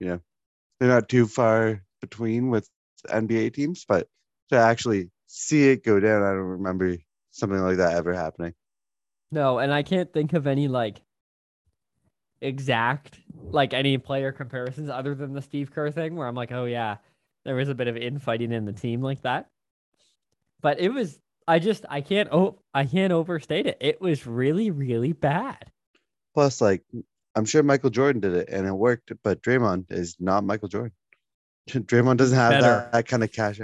you 0.00 0.08
know, 0.08 0.20
they're 0.80 0.88
not 0.88 1.08
too 1.08 1.28
far 1.28 1.84
between 2.00 2.50
with 2.50 2.68
NBA 3.08 3.54
teams, 3.54 3.84
but 3.86 4.08
to 4.50 4.56
actually 4.56 5.10
see 5.28 5.68
it 5.68 5.84
go 5.84 6.00
down, 6.00 6.24
I 6.24 6.30
don't 6.30 6.58
remember 6.58 6.96
something 7.30 7.60
like 7.60 7.76
that 7.76 7.94
ever 7.94 8.14
happening. 8.14 8.54
No, 9.30 9.60
and 9.60 9.72
I 9.72 9.84
can't 9.84 10.12
think 10.12 10.32
of 10.32 10.48
any 10.48 10.66
like 10.66 11.02
exact 12.40 13.18
like 13.50 13.72
any 13.72 13.98
player 13.98 14.32
comparisons 14.32 14.90
other 14.90 15.14
than 15.14 15.32
the 15.32 15.42
Steve 15.42 15.70
Kerr 15.70 15.90
thing 15.90 16.16
where 16.16 16.26
I'm 16.26 16.34
like, 16.34 16.52
oh 16.52 16.64
yeah, 16.64 16.96
there 17.44 17.54
was 17.54 17.68
a 17.68 17.74
bit 17.74 17.88
of 17.88 17.96
infighting 17.96 18.52
in 18.52 18.64
the 18.64 18.72
team 18.72 19.02
like 19.02 19.22
that. 19.22 19.48
But 20.60 20.80
it 20.80 20.92
was 20.92 21.18
I 21.48 21.58
just 21.58 21.84
I 21.88 22.00
can't 22.00 22.28
oh 22.32 22.58
I 22.74 22.84
can't 22.84 23.12
overstate 23.12 23.66
it. 23.66 23.78
It 23.80 24.00
was 24.00 24.26
really, 24.26 24.70
really 24.70 25.12
bad. 25.12 25.70
Plus, 26.34 26.60
like 26.60 26.82
I'm 27.34 27.44
sure 27.44 27.62
Michael 27.62 27.90
Jordan 27.90 28.20
did 28.20 28.34
it 28.34 28.48
and 28.48 28.66
it 28.66 28.72
worked, 28.72 29.12
but 29.22 29.42
Draymond 29.42 29.92
is 29.92 30.16
not 30.18 30.44
Michael 30.44 30.68
Jordan. 30.68 30.92
Draymond 31.68 32.16
doesn't 32.16 32.36
have 32.36 32.62
that, 32.62 32.92
that 32.92 33.06
kind 33.06 33.22
of 33.22 33.32
cash. 33.32 33.60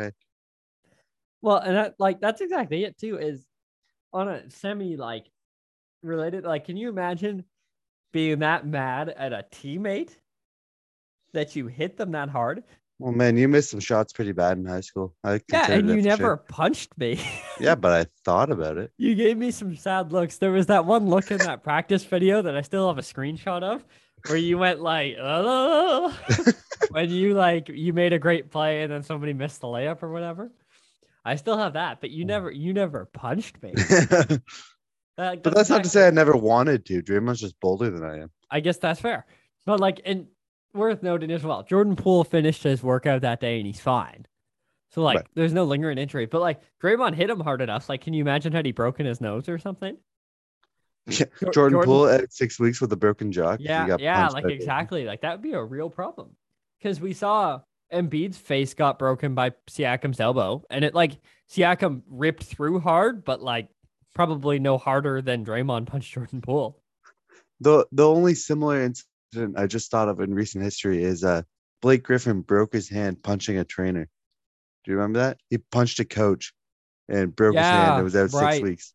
Well, 1.40 1.56
and 1.56 1.76
that 1.76 1.94
like 1.98 2.20
that's 2.20 2.40
exactly 2.40 2.84
it 2.84 2.98
too, 2.98 3.18
is 3.18 3.44
on 4.12 4.28
a 4.28 4.50
semi 4.50 4.96
like 4.96 5.26
related, 6.02 6.44
like 6.44 6.66
can 6.66 6.76
you 6.76 6.88
imagine 6.88 7.44
being 8.12 8.40
that 8.40 8.66
mad 8.66 9.08
at 9.08 9.32
a 9.32 9.44
teammate 9.50 10.16
that 11.32 11.56
you 11.56 11.66
hit 11.66 11.96
them 11.96 12.12
that 12.12 12.28
hard. 12.28 12.62
Well, 12.98 13.12
man, 13.12 13.36
you 13.36 13.48
missed 13.48 13.70
some 13.70 13.80
shots 13.80 14.12
pretty 14.12 14.30
bad 14.30 14.58
in 14.58 14.64
high 14.64 14.80
school. 14.80 15.14
I 15.24 15.40
Yeah, 15.50 15.72
and 15.72 15.88
you 15.88 16.02
never 16.02 16.36
punched 16.36 16.96
me. 16.98 17.20
Yeah, 17.58 17.74
but 17.76 17.92
I 17.92 18.06
thought 18.24 18.50
about 18.50 18.78
it. 18.78 18.92
you 18.96 19.16
gave 19.16 19.36
me 19.36 19.50
some 19.50 19.74
sad 19.76 20.12
looks. 20.12 20.38
There 20.38 20.52
was 20.52 20.66
that 20.66 20.84
one 20.84 21.08
look 21.08 21.32
in 21.32 21.38
that 21.38 21.64
practice 21.64 22.04
video 22.04 22.42
that 22.42 22.56
I 22.56 22.60
still 22.60 22.86
have 22.86 22.98
a 22.98 23.02
screenshot 23.02 23.64
of 23.64 23.84
where 24.26 24.38
you 24.38 24.56
went 24.56 24.80
like, 24.80 25.16
"Oh," 25.20 26.16
when 26.90 27.10
you 27.10 27.34
like 27.34 27.68
you 27.68 27.92
made 27.92 28.12
a 28.12 28.20
great 28.20 28.52
play 28.52 28.82
and 28.82 28.92
then 28.92 29.02
somebody 29.02 29.32
missed 29.32 29.60
the 29.60 29.66
layup 29.66 30.02
or 30.02 30.12
whatever. 30.12 30.52
I 31.24 31.36
still 31.36 31.58
have 31.58 31.72
that, 31.72 32.00
but 32.00 32.10
you 32.10 32.24
never 32.24 32.50
you 32.50 32.72
never 32.72 33.06
punched 33.06 33.62
me. 33.62 33.74
Uh, 35.18 35.36
but 35.36 35.54
that's 35.54 35.68
not 35.70 35.84
to 35.84 35.90
say 35.90 36.06
I 36.06 36.10
never 36.10 36.32
wanted 36.32 36.86
to. 36.86 37.02
Draymond's 37.02 37.40
just 37.40 37.58
bolder 37.60 37.90
than 37.90 38.02
I 38.04 38.20
am. 38.20 38.30
I 38.50 38.60
guess 38.60 38.78
that's 38.78 39.00
fair. 39.00 39.26
But 39.66 39.78
like, 39.80 40.00
and 40.04 40.26
worth 40.74 41.02
noting 41.02 41.30
as 41.30 41.42
well, 41.44 41.62
Jordan 41.62 41.96
Poole 41.96 42.24
finished 42.24 42.62
his 42.62 42.82
workout 42.82 43.20
that 43.22 43.40
day 43.40 43.58
and 43.58 43.66
he's 43.66 43.80
fine. 43.80 44.26
So 44.90 45.02
like, 45.02 45.16
Right. 45.16 45.26
there's 45.34 45.52
no 45.52 45.64
lingering 45.64 45.98
injury. 45.98 46.26
But 46.26 46.40
like, 46.40 46.60
Draymond 46.82 47.14
hit 47.14 47.30
him 47.30 47.40
hard 47.40 47.60
enough. 47.60 47.88
Like, 47.88 48.00
can 48.02 48.14
you 48.14 48.22
imagine 48.22 48.52
had 48.52 48.66
he 48.66 48.72
broken 48.72 49.06
his 49.06 49.20
nose 49.20 49.48
or 49.48 49.58
something? 49.58 49.96
Yeah, 51.08 51.26
Jor- 51.40 51.52
Jordan, 51.52 51.82
Poole 51.82 52.06
at 52.06 52.32
six 52.32 52.60
weeks 52.60 52.80
with 52.80 52.92
a 52.92 52.96
broken 52.96 53.32
jaw. 53.32 53.56
Yeah, 53.58 53.96
yeah, 53.98 54.28
like 54.28 54.44
exactly. 54.44 55.04
Like 55.04 55.22
that 55.22 55.32
would 55.32 55.42
be 55.42 55.52
a 55.52 55.62
real 55.62 55.90
problem. 55.90 56.36
Because 56.78 57.00
we 57.00 57.12
saw 57.12 57.58
Embiid's 57.92 58.38
face 58.38 58.72
got 58.74 59.00
broken 59.00 59.34
by 59.34 59.50
Siakam's 59.68 60.20
elbow, 60.20 60.62
and 60.70 60.84
it 60.84 60.94
like 60.94 61.18
Siakam 61.50 62.02
ripped 62.08 62.44
through 62.44 62.78
hard, 62.78 63.24
but 63.24 63.42
like 63.42 63.66
probably 64.14 64.58
no 64.58 64.78
harder 64.78 65.22
than 65.22 65.44
Draymond 65.44 65.86
punched 65.86 66.12
Jordan 66.14 66.40
Poole. 66.40 66.78
The 67.60 67.86
the 67.92 68.06
only 68.08 68.34
similar 68.34 68.82
incident 68.82 69.56
I 69.56 69.66
just 69.66 69.90
thought 69.90 70.08
of 70.08 70.20
in 70.20 70.34
recent 70.34 70.64
history 70.64 71.02
is 71.02 71.24
uh 71.24 71.42
Blake 71.80 72.02
Griffin 72.02 72.40
broke 72.42 72.72
his 72.72 72.88
hand 72.88 73.22
punching 73.22 73.58
a 73.58 73.64
trainer. 73.64 74.08
Do 74.84 74.90
you 74.90 74.96
remember 74.96 75.20
that? 75.20 75.38
He 75.50 75.58
punched 75.58 75.98
a 76.00 76.04
coach 76.04 76.52
and 77.08 77.34
broke 77.34 77.54
his 77.54 77.64
hand 77.64 78.00
It 78.00 78.04
was 78.04 78.16
out 78.16 78.32
right. 78.32 78.54
six 78.54 78.62
weeks. 78.62 78.94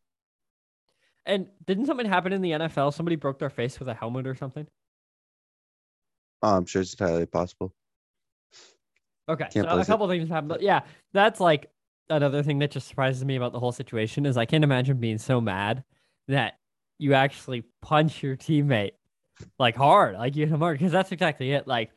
And 1.26 1.48
didn't 1.66 1.88
something 1.88 2.06
happen 2.06 2.32
in 2.32 2.42
the 2.42 2.52
NFL? 2.52 2.94
Somebody 2.94 3.18
broke 3.18 3.40
their 3.40 3.50
face 3.50 3.80
with 3.80 3.90
a 3.90 3.94
helmet 3.94 4.28
or 4.28 4.36
something. 4.36 4.66
Oh, 6.42 6.56
I'm 6.56 6.66
sure 6.66 6.82
it's 6.82 6.94
entirely 6.94 7.26
possible. 7.26 7.74
Okay, 9.30 9.48
Can't 9.52 9.54
so 9.54 9.62
a 9.64 9.74
place 9.74 9.88
it. 9.88 9.92
couple 9.92 10.08
things 10.08 10.30
happened. 10.30 10.50
But 10.50 10.62
yeah, 10.62 10.82
that's 11.12 11.40
like 11.42 11.70
another 12.10 12.44
thing 12.44 12.60
that 12.60 12.72
just 12.72 12.88
surprises 12.88 13.24
me 13.24 13.36
about 13.36 13.52
the 13.52 13.60
whole 13.60 13.72
situation 13.72 14.26
is 14.26 14.38
I 14.38 14.46
can't 14.46 14.64
imagine 14.64 14.98
being 14.98 15.18
so 15.18 15.42
mad 15.42 15.84
that 16.28 16.58
you 16.98 17.14
actually 17.14 17.64
punch 17.82 18.24
your 18.24 18.36
teammate 18.36 18.92
like 19.60 19.76
hard, 19.76 20.16
like 20.16 20.36
you 20.36 20.46
hit 20.46 20.54
him 20.54 20.60
hard, 20.62 20.78
because 20.78 20.92
that's 20.92 21.12
exactly 21.12 21.52
it. 21.52 21.68
Like 21.68 21.92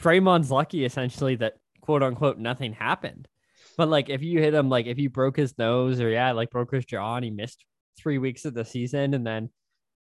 Draymond's 0.00 0.50
lucky 0.50 0.84
essentially 0.84 1.36
that 1.36 1.54
quote 1.80 2.02
unquote 2.02 2.38
nothing 2.38 2.72
happened. 2.72 3.28
But 3.76 3.88
like 3.88 4.08
if 4.08 4.22
you 4.22 4.40
hit 4.40 4.54
him, 4.54 4.68
like 4.68 4.86
if 4.86 4.98
you 4.98 5.10
broke 5.10 5.36
his 5.36 5.56
nose 5.58 6.00
or 6.00 6.08
yeah, 6.08 6.32
like 6.32 6.50
broke 6.50 6.72
his 6.72 6.84
jaw 6.84 7.16
and 7.16 7.24
he 7.24 7.30
missed 7.30 7.64
three 7.98 8.18
weeks 8.18 8.44
of 8.44 8.54
the 8.54 8.64
season 8.64 9.14
and 9.14 9.26
then 9.26 9.50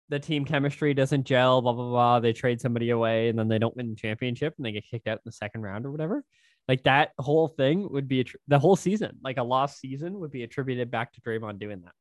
the 0.09 0.19
team 0.19 0.43
chemistry 0.43 0.93
doesn't 0.93 1.25
gel, 1.25 1.61
blah 1.61 1.73
blah 1.73 1.89
blah. 1.89 2.19
They 2.19 2.33
trade 2.33 2.59
somebody 2.59 2.89
away 2.89 3.29
and 3.29 3.37
then 3.37 3.47
they 3.47 3.59
don't 3.59 3.75
win 3.77 3.89
the 3.89 3.95
championship 3.95 4.55
and 4.57 4.65
they 4.65 4.71
get 4.71 4.85
kicked 4.89 5.07
out 5.07 5.17
in 5.17 5.23
the 5.25 5.31
second 5.31 5.61
round 5.61 5.85
or 5.85 5.91
whatever. 5.91 6.23
Like 6.69 6.83
that 6.83 7.13
whole 7.17 7.47
thing 7.47 7.91
would 7.91 8.07
be 8.07 8.27
the 8.47 8.59
whole 8.59 8.75
season, 8.75 9.17
like 9.23 9.37
a 9.37 9.43
lost 9.43 9.79
season, 9.79 10.19
would 10.19 10.29
be 10.29 10.43
attributed 10.43 10.91
back 10.91 11.11
to 11.13 11.21
Draymond 11.21 11.57
doing 11.57 11.81
that. 11.81 11.93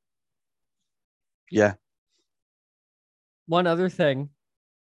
Yeah. 1.50 1.72
One 3.46 3.66
other 3.66 3.88
thing, 3.88 4.28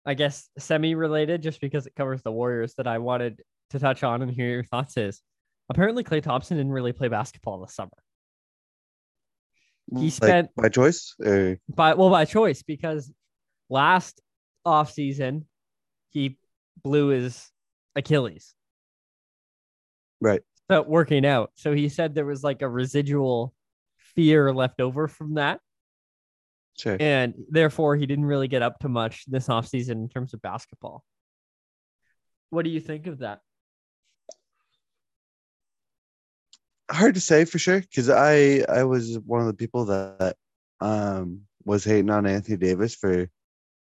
I 0.06 0.14
guess 0.14 0.48
semi-related, 0.56 1.42
just 1.42 1.60
because 1.60 1.88
it 1.88 1.96
covers 1.96 2.22
the 2.22 2.30
Warriors, 2.30 2.74
that 2.74 2.86
I 2.86 2.98
wanted 2.98 3.42
to 3.70 3.80
touch 3.80 4.04
on 4.04 4.22
and 4.22 4.30
hear 4.30 4.48
your 4.48 4.62
thoughts 4.62 4.96
is 4.96 5.20
apparently 5.68 6.04
Klay 6.04 6.22
Thompson 6.22 6.56
didn't 6.56 6.70
really 6.70 6.92
play 6.92 7.08
basketball 7.08 7.60
this 7.60 7.74
summer. 7.74 7.90
He 9.90 9.96
mm, 9.96 10.02
Like, 10.02 10.12
spent 10.12 10.50
by 10.54 10.68
choice 10.68 11.16
or 11.18 11.58
by 11.68 11.94
well 11.94 12.10
by 12.10 12.26
choice 12.26 12.62
because 12.62 13.12
last 13.68 14.20
off 14.64 14.92
season 14.92 15.48
he 16.10 16.38
blew 16.84 17.08
his 17.08 17.50
Achilles. 17.96 18.54
Right. 20.20 20.42
So 20.70 20.82
working 20.82 21.26
out. 21.26 21.50
So 21.56 21.74
he 21.74 21.88
said 21.88 22.14
there 22.14 22.24
was 22.24 22.42
like 22.42 22.62
a 22.62 22.68
residual 22.68 23.52
fear 23.98 24.52
left 24.52 24.80
over 24.80 25.08
from 25.08 25.34
that. 25.34 25.60
Sure. 26.76 26.96
And 26.98 27.34
therefore 27.50 27.96
he 27.96 28.06
didn't 28.06 28.24
really 28.24 28.48
get 28.48 28.62
up 28.62 28.78
to 28.80 28.88
much 28.88 29.24
this 29.26 29.48
off 29.48 29.68
season 29.68 29.98
in 29.98 30.08
terms 30.08 30.34
of 30.34 30.42
basketball. 30.42 31.04
What 32.50 32.64
do 32.64 32.70
you 32.70 32.80
think 32.80 33.06
of 33.06 33.18
that? 33.18 33.40
hard 36.90 37.14
to 37.14 37.20
say 37.20 37.44
for 37.44 37.58
sure 37.58 37.80
because 37.80 38.10
I 38.10 38.64
I 38.68 38.84
was 38.84 39.18
one 39.20 39.40
of 39.40 39.46
the 39.46 39.54
people 39.54 39.86
that 39.86 40.36
um 40.80 41.42
was 41.64 41.84
hating 41.84 42.10
on 42.10 42.26
Anthony 42.26 42.56
Davis 42.56 42.94
for 42.94 43.28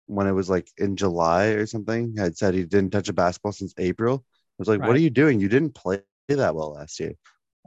when 0.07 0.27
it 0.27 0.33
was 0.33 0.49
like 0.49 0.69
in 0.79 0.97
July 0.97 1.47
or 1.47 1.67
something. 1.67 2.17
Had 2.17 2.37
said 2.37 2.55
he 2.55 2.65
didn't 2.65 2.91
touch 2.91 3.09
a 3.09 3.13
basketball 3.13 3.53
since 3.53 3.75
April. 3.79 4.25
I 4.59 4.63
was 4.63 4.69
like, 4.69 4.81
what 4.81 4.97
are 4.97 5.01
you 5.01 5.11
doing? 5.11 5.41
You 5.41 5.49
didn't 5.49 5.75
play 5.75 6.03
that 6.29 6.55
well 6.55 6.73
last 6.73 6.99
year. 7.01 7.13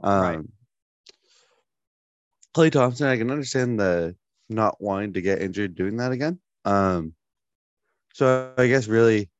Um 0.02 0.22
Right. 0.22 0.40
Klay 2.54 2.72
Thompson, 2.72 3.06
I 3.06 3.16
can 3.16 3.30
understand 3.30 3.78
the 3.78 4.16
not 4.48 4.80
wanting 4.80 5.12
to 5.12 5.22
get 5.22 5.40
injured 5.40 5.76
doing 5.76 5.96
that 5.98 6.12
again. 6.12 6.40
Um 6.64 7.14
so 8.12 8.52
I 8.58 8.66
guess 8.66 8.88
really 8.88 9.30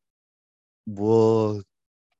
we'll 0.86 1.62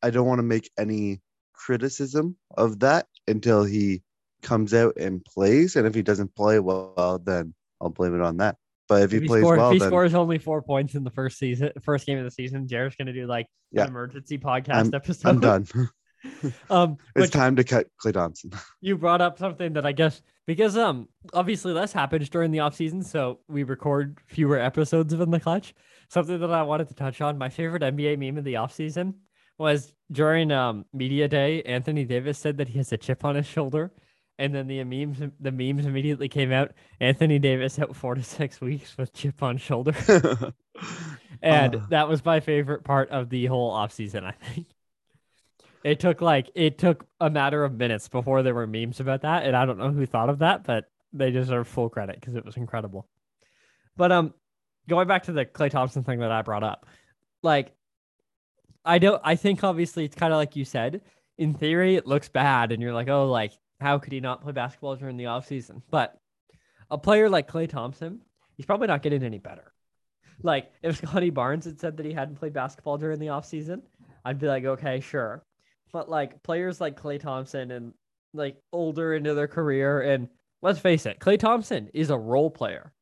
I 0.03 0.11
don't 0.11 0.27
want 0.27 0.39
to 0.39 0.45
make 0.45 0.71
any 0.79 1.21
criticism 1.53 2.37
of 2.57 2.81
that 2.81 3.07
until 3.29 3.65
he 3.65 4.03
comes 4.43 4.73
out 4.75 4.97
and 4.97 5.25
plays. 5.25 5.77
And 5.77 5.87
if 5.87 5.95
he 5.95 6.03
doesn't 6.03 6.35
play 6.35 6.59
well, 6.59 7.21
then 7.25 7.55
I'll 7.81 7.91
blame 7.91 8.15
it 8.15 8.23
on 8.23 8.39
that. 8.39 8.57
But 8.91 9.03
if 9.05 9.11
he, 9.13 9.17
If 9.19 9.23
he, 9.23 9.29
plays 9.29 9.41
score- 9.43 9.57
well, 9.57 9.69
if 9.71 9.75
he 9.75 9.79
then 9.79 9.89
scores 9.89 10.15
only 10.15 10.37
four 10.39 10.61
points 10.63 10.95
in 10.97 11.05
the 11.05 11.11
first 11.11 11.39
season, 11.39 11.71
first 11.81 12.05
game 12.07 12.19
of 12.19 12.25
the 12.25 12.31
season, 12.31 12.67
Jared's 12.69 12.97
gonna 12.97 13.13
do 13.13 13.27
like 13.27 13.47
Yeah. 13.71 13.85
an 13.85 13.89
emergency 13.91 14.37
podcast 14.37 14.75
I'm- 14.75 14.91
episode. 14.93 15.29
I'm 15.29 15.41
done. 15.41 15.67
Um, 16.69 16.99
it's 17.17 17.31
time 17.31 17.57
to 17.57 17.65
cut 17.65 17.87
Klay 18.05 18.13
Thompson. 18.13 18.51
you 18.83 18.99
brought 18.99 19.23
up 19.23 19.39
something 19.39 19.73
that 19.73 19.87
I 19.87 19.93
guess 19.93 20.21
because 20.47 20.77
um 20.77 21.09
obviously 21.33 21.73
less 21.73 21.95
happens 21.95 22.29
during 22.29 22.51
the 22.51 22.59
off 22.61 22.75
season, 22.77 23.03
so 23.03 23.39
we 23.49 23.63
record 23.63 24.19
fewer 24.27 24.59
episodes 24.59 25.15
of 25.15 25.23
in 25.23 25.31
the 25.31 25.41
clutch. 25.41 25.73
Something 26.11 26.39
that 26.41 26.51
I 26.53 26.63
wanted 26.63 26.89
to 26.89 26.95
touch 26.95 27.23
on. 27.23 27.39
My 27.39 27.49
favorite 27.49 27.83
NBA 27.83 28.19
meme 28.19 28.37
of 28.37 28.45
the 28.45 28.57
off 28.57 28.75
season 28.75 29.15
was 29.57 29.95
during 30.13 30.53
um 30.53 30.85
media 30.93 31.27
day. 31.27 31.63
Anthony 31.63 32.05
Davis 32.05 32.39
said 32.39 32.59
that 32.59 32.69
he 32.69 32.77
has 32.77 32.93
a 32.93 32.99
chip 32.99 33.25
on 33.25 33.35
his 33.37 33.47
shoulder, 33.47 33.91
and 34.41 34.55
then 34.55 34.67
the 34.67 34.83
memes 34.83 35.21
the 35.39 35.53
memes 35.53 35.87
immediately 35.87 36.29
came 36.29 36.51
out. 36.51 36.73
Anthony 36.99 37.39
Davis 37.39 37.79
out 37.79 37.95
four 37.95 38.15
to 38.17 38.23
six 38.23 38.61
weeks 38.61 38.97
with 38.99 39.13
chip 39.13 39.43
on 39.43 39.59
shoulder, 39.59 39.95
and 41.43 41.77
Uh. 41.77 41.81
that 41.91 42.09
was 42.09 42.25
my 42.25 42.41
favorite 42.41 42.83
part 42.83 43.11
of 43.11 43.29
the 43.31 43.47
whole 43.47 43.71
off 43.71 43.93
season. 43.93 44.25
I 44.25 44.33
think. 44.33 44.67
It 45.85 46.01
took 46.01 46.21
like 46.21 46.51
it 46.55 46.79
took 46.79 47.07
a 47.21 47.31
matter 47.31 47.65
of 47.65 47.75
minutes 47.75 48.09
before 48.09 48.43
there 48.43 48.55
were 48.55 48.67
memes 48.67 49.01
about 49.01 49.23
that, 49.23 49.45
and 49.45 49.57
I 49.57 49.65
don't 49.67 49.79
know 49.79 49.91
who 49.91 50.05
thought 50.07 50.29
of 50.29 50.41
that, 50.41 50.65
but 50.65 50.91
they 51.13 51.31
deserve 51.31 51.69
full 51.69 51.89
credit 51.89 52.17
because 52.21 52.35
it 52.35 52.45
was 52.45 52.57
incredible. 52.57 53.09
But 53.97 54.13
um, 54.13 54.35
going 54.89 55.09
back 55.09 55.25
to 55.25 55.33
the 55.33 55.45
Klay 55.45 55.71
Thompson 55.71 56.05
thing 56.05 56.21
that 56.21 56.33
I 56.33 56.43
brought 56.43 56.63
up, 56.63 56.87
like, 57.43 57.73
I 58.85 58.99
don't. 58.99 59.21
I 59.25 59.37
think 59.37 59.65
obviously 59.65 60.05
it's 60.05 60.15
kind 60.17 60.33
of 60.33 60.37
like 60.39 60.57
you 60.57 60.65
said. 60.65 61.03
In 61.39 61.55
theory, 61.55 61.97
it 61.97 62.07
looks 62.07 62.29
bad, 62.29 62.73
and 62.73 62.83
you're 62.83 62.93
like, 62.93 63.09
oh, 63.09 63.31
like 63.31 63.53
how 63.81 63.99
could 63.99 64.13
he 64.13 64.21
not 64.21 64.43
play 64.43 64.53
basketball 64.53 64.97
during 64.97 65.17
the 65.17 65.27
off 65.27 65.47
season? 65.47 65.83
But 65.91 66.19
a 66.91 66.99
player 66.99 67.29
like 67.29 67.51
Klay 67.51 67.69
Thompson, 67.69 68.21
he's 68.57 68.67
probably 68.67 68.89
not 68.89 69.03
getting 69.03 69.23
any 69.23 69.39
better. 69.39 69.73
Like 70.43 70.71
if 70.83 70.97
Scottie 70.99 71.31
Barnes 71.31 71.65
had 71.65 71.81
said 71.81 71.97
that 71.97 72.07
he 72.07 72.13
hadn't 72.13 72.37
played 72.37 72.53
basketball 72.53 72.99
during 72.99 73.19
the 73.19 73.31
off 73.31 73.47
season, 73.47 73.83
I'd 74.25 74.39
be 74.39 74.47
like, 74.47 74.65
okay, 74.65 75.01
sure. 75.01 75.45
But 75.93 76.09
like 76.09 76.43
players 76.43 76.81
like 76.81 77.01
Klay 77.01 77.19
Thompson 77.19 77.71
and 77.71 77.95
like 78.33 78.57
older 78.73 79.15
into 79.15 79.35
their 79.35 79.49
career, 79.49 80.03
and 80.03 80.29
let's 80.63 80.79
face 80.79 81.07
it, 81.07 81.19
Klay 81.19 81.39
Thompson 81.39 81.89
is 81.95 82.11
a 82.11 82.19
role 82.19 82.51
player. 82.51 82.93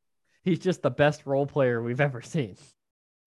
He's 0.43 0.59
just 0.59 0.83
the 0.83 0.91
best 0.91 1.27
role 1.27 1.47
player 1.47 1.83
we've 1.83 2.01
ever 2.01 2.23
seen. 2.23 2.57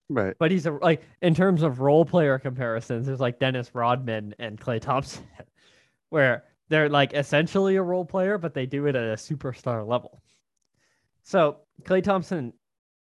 right. 0.08 0.34
But 0.38 0.50
he's 0.50 0.66
a 0.66 0.72
like 0.72 1.02
in 1.20 1.34
terms 1.34 1.62
of 1.62 1.80
role 1.80 2.04
player 2.04 2.38
comparisons, 2.38 3.06
there's 3.06 3.20
like 3.20 3.38
Dennis 3.38 3.74
Rodman 3.74 4.34
and 4.38 4.60
Klay 4.60 4.80
Thompson, 4.80 5.24
where 6.10 6.44
they're 6.72 6.88
like 6.88 7.12
essentially 7.12 7.76
a 7.76 7.82
role 7.82 8.04
player, 8.04 8.38
but 8.38 8.54
they 8.54 8.64
do 8.64 8.86
it 8.86 8.96
at 8.96 9.04
a 9.04 9.16
superstar 9.16 9.86
level. 9.86 10.22
So 11.22 11.58
Klay 11.82 12.02
Thompson, 12.02 12.54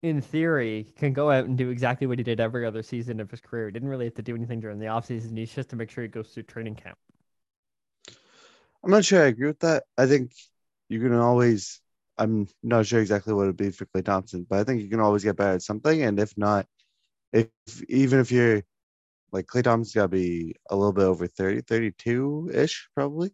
in 0.03 0.21
theory, 0.21 0.93
can 0.97 1.13
go 1.13 1.31
out 1.31 1.45
and 1.45 1.57
do 1.57 1.71
exactly 1.71 2.09
what 2.09 2.19
he 2.19 2.25
did 2.25 2.41
every 2.41 2.67
other 2.67 2.83
season 2.83 3.21
of 3.21 3.31
his 3.31 3.41
career. 3.41 3.67
He 3.67 3.73
didn't 3.73 3.89
really 3.89 4.07
have 4.07 4.15
to 4.15 4.23
do 4.23 4.35
anything 4.35 4.59
during 4.59 4.81
the 4.81 4.87
offseason. 4.87 5.39
He's 5.39 5.55
just 5.55 5.71
to 5.71 5.77
make 5.77 5.91
sure 5.91 6.03
he 6.03 6.09
goes 6.09 6.31
through 6.31 6.43
training 6.45 6.75
camp. 6.75 6.99
I'm 8.83 8.91
not 8.91 9.05
sure 9.05 9.23
I 9.23 9.27
agree 9.27 9.47
with 9.47 9.61
that. 9.61 9.85
I 9.97 10.07
think 10.07 10.33
you 10.89 10.99
can 10.99 11.15
always 11.15 11.81
I'm 12.19 12.49
not 12.65 12.87
sure 12.87 13.01
exactly 13.01 13.33
what 13.33 13.45
it'd 13.45 13.57
be 13.57 13.71
for 13.71 13.87
Klay 13.87 14.05
Thompson, 14.05 14.47
but 14.51 14.59
I 14.59 14.65
think 14.65 14.83
you 14.83 14.89
can 14.89 15.01
always 15.01 15.23
get 15.23 15.37
better 15.37 15.55
at 15.55 15.63
something. 15.63 16.03
And 16.03 16.19
if 16.19 16.37
not, 16.37 16.67
if 17.33 17.49
even 17.89 18.19
if 18.19 18.33
you're 18.33 18.63
like 19.31 19.47
Klay 19.47 19.63
Thompson's 19.63 19.95
got 19.95 20.03
to 20.03 20.09
be 20.09 20.57
a 20.69 20.77
little 20.77 20.93
bit 20.93 21.05
over 21.05 21.29
30, 21.29 21.61
32 21.63 22.51
ish, 22.53 22.89
probably. 22.97 23.33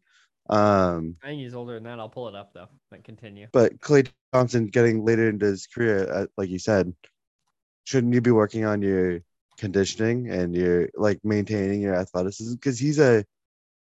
Um, 0.48 1.16
I 1.22 1.28
think 1.28 1.40
he's 1.40 1.54
older 1.54 1.74
than 1.74 1.84
that. 1.84 1.98
I'll 1.98 2.08
pull 2.08 2.28
it 2.28 2.34
up 2.34 2.52
though. 2.52 2.68
But 2.90 3.04
continue. 3.04 3.48
But 3.52 3.80
Klay 3.80 4.08
Thompson 4.32 4.66
getting 4.66 5.04
later 5.04 5.28
into 5.28 5.46
his 5.46 5.66
career, 5.66 6.10
uh, 6.10 6.26
like 6.36 6.48
you 6.48 6.58
said, 6.58 6.94
shouldn't 7.84 8.14
you 8.14 8.20
be 8.20 8.30
working 8.30 8.64
on 8.64 8.82
your 8.82 9.20
conditioning 9.58 10.30
and 10.30 10.54
your 10.54 10.88
like 10.94 11.20
maintaining 11.24 11.80
your 11.80 11.94
athleticism? 11.94 12.54
Because 12.54 12.78
he's 12.78 12.98
a 12.98 13.24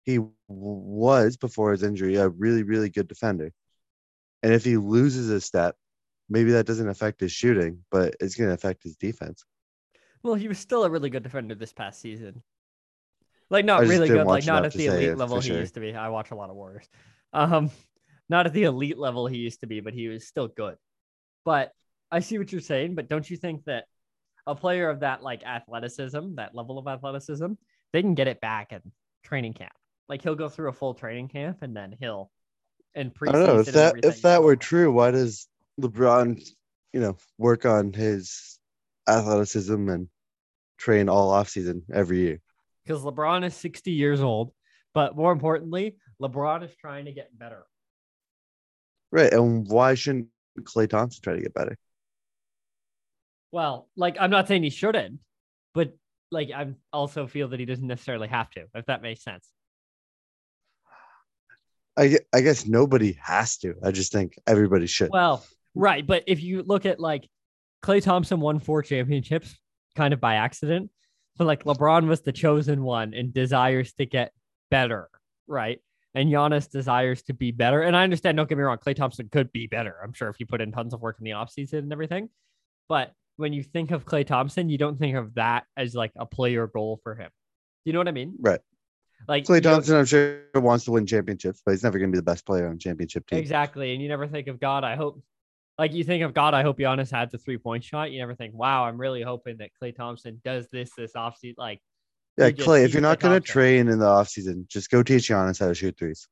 he 0.04 0.20
was 0.48 1.36
before 1.36 1.72
his 1.72 1.82
injury 1.82 2.16
a 2.16 2.28
really 2.28 2.62
really 2.62 2.90
good 2.90 3.08
defender, 3.08 3.52
and 4.42 4.52
if 4.52 4.64
he 4.64 4.76
loses 4.76 5.30
a 5.30 5.40
step, 5.40 5.76
maybe 6.28 6.52
that 6.52 6.66
doesn't 6.66 6.88
affect 6.88 7.20
his 7.20 7.32
shooting, 7.32 7.84
but 7.90 8.14
it's 8.20 8.34
going 8.34 8.48
to 8.48 8.54
affect 8.54 8.82
his 8.82 8.96
defense. 8.96 9.44
Well, 10.22 10.34
he 10.34 10.48
was 10.48 10.58
still 10.58 10.84
a 10.84 10.90
really 10.90 11.10
good 11.10 11.22
defender 11.22 11.54
this 11.54 11.72
past 11.72 12.00
season. 12.00 12.42
Like 13.52 13.66
not 13.66 13.82
really 13.82 14.08
good, 14.08 14.26
like 14.26 14.46
not 14.46 14.64
at 14.64 14.72
the 14.72 14.86
elite 14.86 15.18
level 15.18 15.38
he 15.38 15.48
sure. 15.50 15.60
used 15.60 15.74
to 15.74 15.80
be. 15.80 15.94
I 15.94 16.08
watch 16.08 16.30
a 16.30 16.34
lot 16.34 16.48
of 16.48 16.56
Warriors. 16.56 16.88
Um, 17.34 17.70
not 18.30 18.46
at 18.46 18.54
the 18.54 18.62
elite 18.62 18.96
level 18.96 19.26
he 19.26 19.36
used 19.36 19.60
to 19.60 19.66
be, 19.66 19.80
but 19.80 19.92
he 19.92 20.08
was 20.08 20.26
still 20.26 20.48
good. 20.48 20.76
But 21.44 21.70
I 22.10 22.20
see 22.20 22.38
what 22.38 22.50
you're 22.50 22.62
saying, 22.62 22.94
but 22.94 23.10
don't 23.10 23.28
you 23.28 23.36
think 23.36 23.64
that 23.64 23.84
a 24.46 24.54
player 24.54 24.88
of 24.88 25.00
that 25.00 25.22
like 25.22 25.44
athleticism, 25.44 26.36
that 26.36 26.54
level 26.54 26.78
of 26.78 26.88
athleticism, 26.88 27.52
they 27.92 28.00
can 28.00 28.14
get 28.14 28.26
it 28.26 28.40
back 28.40 28.72
in 28.72 28.80
training 29.22 29.52
camp. 29.52 29.74
Like 30.08 30.22
he'll 30.22 30.34
go 30.34 30.48
through 30.48 30.70
a 30.70 30.72
full 30.72 30.94
training 30.94 31.28
camp 31.28 31.58
and 31.60 31.76
then 31.76 31.94
he'll 32.00 32.30
and 32.94 33.14
pre. 33.14 33.28
I 33.28 33.32
don't 33.32 33.46
know 33.46 33.60
if 33.60 33.66
that 33.66 33.96
if 34.02 34.22
that 34.22 34.42
were 34.42 34.56
true, 34.56 34.90
why 34.90 35.10
does 35.10 35.46
LeBron, 35.78 36.42
you 36.94 37.00
know, 37.00 37.18
work 37.36 37.66
on 37.66 37.92
his 37.92 38.58
athleticism 39.06 39.90
and 39.90 40.08
train 40.78 41.10
all 41.10 41.30
off 41.30 41.50
season 41.50 41.82
every 41.92 42.20
year? 42.20 42.40
Because 42.84 43.02
LeBron 43.02 43.44
is 43.44 43.54
60 43.54 43.90
years 43.92 44.20
old, 44.20 44.52
but 44.94 45.16
more 45.16 45.32
importantly, 45.32 45.96
LeBron 46.20 46.64
is 46.64 46.74
trying 46.76 47.04
to 47.04 47.12
get 47.12 47.36
better. 47.38 47.64
Right. 49.10 49.32
And 49.32 49.68
why 49.68 49.94
shouldn't 49.94 50.28
Klay 50.60 50.88
Thompson 50.88 51.22
try 51.22 51.34
to 51.34 51.42
get 51.42 51.54
better? 51.54 51.76
Well, 53.50 53.88
like 53.96 54.16
I'm 54.18 54.30
not 54.30 54.48
saying 54.48 54.62
he 54.62 54.70
shouldn't, 54.70 55.20
but 55.74 55.92
like 56.30 56.50
I 56.50 56.72
also 56.92 57.26
feel 57.26 57.48
that 57.48 57.60
he 57.60 57.66
doesn't 57.66 57.86
necessarily 57.86 58.28
have 58.28 58.50
to, 58.52 58.64
if 58.74 58.86
that 58.86 59.02
makes 59.02 59.22
sense. 59.22 59.46
I 61.98 62.18
I 62.32 62.40
guess 62.40 62.66
nobody 62.66 63.18
has 63.22 63.58
to. 63.58 63.74
I 63.84 63.90
just 63.90 64.12
think 64.12 64.38
everybody 64.46 64.86
should. 64.86 65.10
Well, 65.10 65.44
right, 65.74 66.06
but 66.06 66.24
if 66.26 66.42
you 66.42 66.62
look 66.62 66.86
at 66.86 66.98
like 66.98 67.28
Klay 67.82 68.02
Thompson 68.02 68.40
won 68.40 68.60
four 68.60 68.82
championships 68.82 69.54
kind 69.96 70.14
of 70.14 70.20
by 70.20 70.36
accident. 70.36 70.90
Like 71.38 71.64
LeBron 71.64 72.06
was 72.06 72.20
the 72.22 72.32
chosen 72.32 72.82
one 72.82 73.14
and 73.14 73.32
desires 73.32 73.92
to 73.94 74.06
get 74.06 74.32
better, 74.70 75.08
right? 75.46 75.80
And 76.14 76.28
Giannis 76.30 76.70
desires 76.70 77.22
to 77.24 77.34
be 77.34 77.52
better. 77.52 77.82
And 77.82 77.96
I 77.96 78.04
understand, 78.04 78.36
don't 78.36 78.48
get 78.48 78.58
me 78.58 78.64
wrong, 78.64 78.78
Klay 78.78 78.94
Thompson 78.94 79.28
could 79.30 79.50
be 79.50 79.66
better. 79.66 79.96
I'm 80.04 80.12
sure 80.12 80.28
if 80.28 80.36
he 80.36 80.44
put 80.44 80.60
in 80.60 80.72
tons 80.72 80.92
of 80.92 81.00
work 81.00 81.16
in 81.18 81.24
the 81.24 81.30
offseason 81.30 81.78
and 81.78 81.92
everything. 81.92 82.28
But 82.88 83.12
when 83.36 83.52
you 83.52 83.62
think 83.62 83.90
of 83.90 84.04
Klay 84.04 84.26
Thompson, 84.26 84.68
you 84.68 84.78
don't 84.78 84.98
think 84.98 85.16
of 85.16 85.34
that 85.34 85.64
as 85.76 85.94
like 85.94 86.12
a 86.16 86.26
player 86.26 86.66
goal 86.66 87.00
for 87.02 87.14
him. 87.14 87.30
You 87.84 87.92
know 87.92 87.98
what 87.98 88.08
I 88.08 88.12
mean? 88.12 88.34
Right. 88.38 88.60
Like 89.26 89.44
Klay 89.44 89.62
Thompson, 89.62 89.96
I'm 89.96 90.04
sure 90.04 90.42
wants 90.54 90.84
to 90.84 90.90
win 90.90 91.06
championships, 91.06 91.62
but 91.64 91.72
he's 91.72 91.82
never 91.82 91.98
going 91.98 92.10
to 92.10 92.14
be 92.14 92.18
the 92.18 92.24
best 92.24 92.44
player 92.44 92.68
on 92.68 92.78
championship 92.78 93.26
team. 93.26 93.38
Exactly, 93.38 93.92
and 93.92 94.02
you 94.02 94.08
never 94.08 94.26
think 94.26 94.48
of 94.48 94.60
God. 94.60 94.84
I 94.84 94.96
hope, 94.96 95.22
like 95.78 95.92
you 95.92 96.04
think 96.04 96.22
of 96.22 96.34
God. 96.34 96.54
I 96.54 96.62
hope 96.62 96.78
Giannis 96.78 97.10
had 97.10 97.30
the 97.30 97.38
three 97.38 97.58
point 97.58 97.84
shot. 97.84 98.10
You 98.10 98.20
never 98.20 98.34
think, 98.34 98.54
wow, 98.54 98.84
I'm 98.84 99.00
really 99.00 99.22
hoping 99.22 99.58
that 99.58 99.70
Klay 99.80 99.94
Thompson 99.94 100.40
does 100.44 100.68
this 100.70 100.90
this 100.96 101.12
offseason. 101.12 101.54
Like, 101.56 101.80
yeah, 102.36 102.50
Klay, 102.50 102.84
if 102.84 102.92
you're 102.92 103.02
not 103.02 103.20
going 103.20 103.40
to 103.40 103.46
train 103.46 103.88
in 103.88 103.98
the 103.98 104.06
offseason, 104.06 104.66
just 104.68 104.90
go 104.90 105.02
teach 105.02 105.28
Giannis 105.28 105.60
how 105.60 105.68
to 105.68 105.74
shoot 105.74 105.96
threes. 105.98 106.28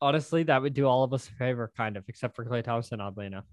Honestly, 0.00 0.44
that 0.44 0.62
would 0.62 0.74
do 0.74 0.86
all 0.86 1.04
of 1.04 1.12
us 1.12 1.28
a 1.28 1.32
favor, 1.32 1.70
kind 1.76 1.96
of, 1.96 2.04
except 2.08 2.34
for 2.34 2.44
Klay 2.44 2.64
Thompson, 2.64 3.00
oddly 3.00 3.26
enough. 3.26 3.44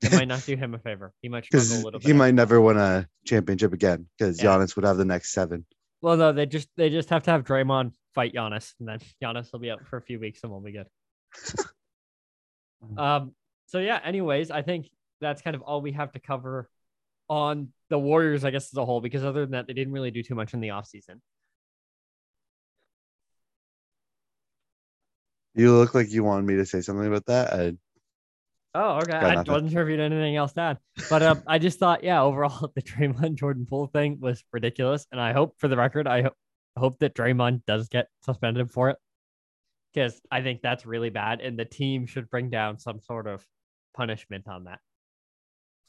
It 0.00 0.12
might 0.12 0.28
not 0.28 0.42
do 0.46 0.56
him 0.56 0.74
a 0.74 0.78
favor. 0.78 1.12
He 1.22 1.28
might 1.28 1.44
struggle 1.44 1.76
a 1.76 1.82
little 1.84 2.00
bit. 2.00 2.06
He 2.06 2.12
might 2.12 2.34
never 2.34 2.60
win 2.60 2.76
a 2.76 3.08
championship 3.26 3.72
again 3.72 4.06
because 4.16 4.40
yeah. 4.40 4.50
Giannis 4.50 4.76
would 4.76 4.84
have 4.84 4.96
the 4.96 5.04
next 5.04 5.32
seven. 5.32 5.66
Well, 6.02 6.16
no, 6.16 6.32
they 6.32 6.46
just 6.46 6.68
they 6.76 6.90
just 6.90 7.08
have 7.10 7.22
to 7.24 7.30
have 7.30 7.44
Draymond 7.44 7.92
fight 8.14 8.34
Giannis, 8.34 8.74
and 8.78 8.88
then 8.88 8.98
Giannis 9.22 9.52
will 9.52 9.60
be 9.60 9.70
out 9.70 9.86
for 9.86 9.96
a 9.96 10.02
few 10.02 10.20
weeks 10.20 10.40
and 10.42 10.52
we'll 10.52 10.60
be 10.60 10.72
good. 10.72 10.86
um. 12.98 13.32
So 13.74 13.80
yeah. 13.80 13.98
Anyways, 14.04 14.52
I 14.52 14.62
think 14.62 14.88
that's 15.20 15.42
kind 15.42 15.56
of 15.56 15.62
all 15.62 15.82
we 15.82 15.90
have 15.90 16.12
to 16.12 16.20
cover 16.20 16.70
on 17.28 17.70
the 17.90 17.98
Warriors, 17.98 18.44
I 18.44 18.52
guess, 18.52 18.72
as 18.72 18.76
a 18.76 18.84
whole, 18.84 19.00
because 19.00 19.24
other 19.24 19.40
than 19.40 19.50
that, 19.50 19.66
they 19.66 19.72
didn't 19.72 19.92
really 19.92 20.12
do 20.12 20.22
too 20.22 20.36
much 20.36 20.54
in 20.54 20.60
the 20.60 20.68
offseason. 20.68 21.16
You 25.56 25.72
look 25.72 25.92
like 25.92 26.12
you 26.12 26.22
wanted 26.22 26.46
me 26.46 26.54
to 26.54 26.64
say 26.64 26.82
something 26.82 27.04
about 27.04 27.26
that. 27.26 27.52
I 27.52 27.72
Oh, 28.76 28.98
okay. 28.98 29.12
I 29.12 29.42
wasn't 29.42 29.72
sure 29.72 29.82
if 29.82 29.88
you 29.88 30.00
had 30.00 30.12
anything 30.12 30.36
else 30.36 30.52
to 30.52 30.60
add, 30.60 30.78
but 31.10 31.24
um, 31.24 31.42
I 31.48 31.58
just 31.58 31.80
thought, 31.80 32.04
yeah, 32.04 32.22
overall, 32.22 32.70
the 32.76 32.82
Draymond 32.82 33.34
Jordan 33.34 33.66
Poole 33.68 33.88
thing 33.88 34.18
was 34.20 34.44
ridiculous, 34.52 35.04
and 35.10 35.20
I 35.20 35.32
hope, 35.32 35.54
for 35.58 35.66
the 35.66 35.76
record, 35.76 36.06
I 36.06 36.22
ho- 36.22 36.34
hope 36.76 37.00
that 37.00 37.16
Draymond 37.16 37.64
does 37.66 37.88
get 37.88 38.06
suspended 38.24 38.70
for 38.70 38.90
it, 38.90 38.98
because 39.92 40.20
I 40.30 40.42
think 40.42 40.62
that's 40.62 40.86
really 40.86 41.10
bad, 41.10 41.40
and 41.40 41.58
the 41.58 41.64
team 41.64 42.06
should 42.06 42.30
bring 42.30 42.50
down 42.50 42.78
some 42.78 43.00
sort 43.00 43.26
of 43.26 43.44
punishment 43.94 44.48
on 44.48 44.64
that. 44.64 44.80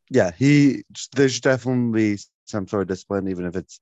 Yeah, 0.09 0.31
he 0.37 0.83
there's 1.13 1.39
definitely 1.39 2.19
some 2.45 2.67
sort 2.67 2.83
of 2.83 2.87
discipline, 2.87 3.27
even 3.27 3.45
if 3.45 3.55
it's 3.55 3.79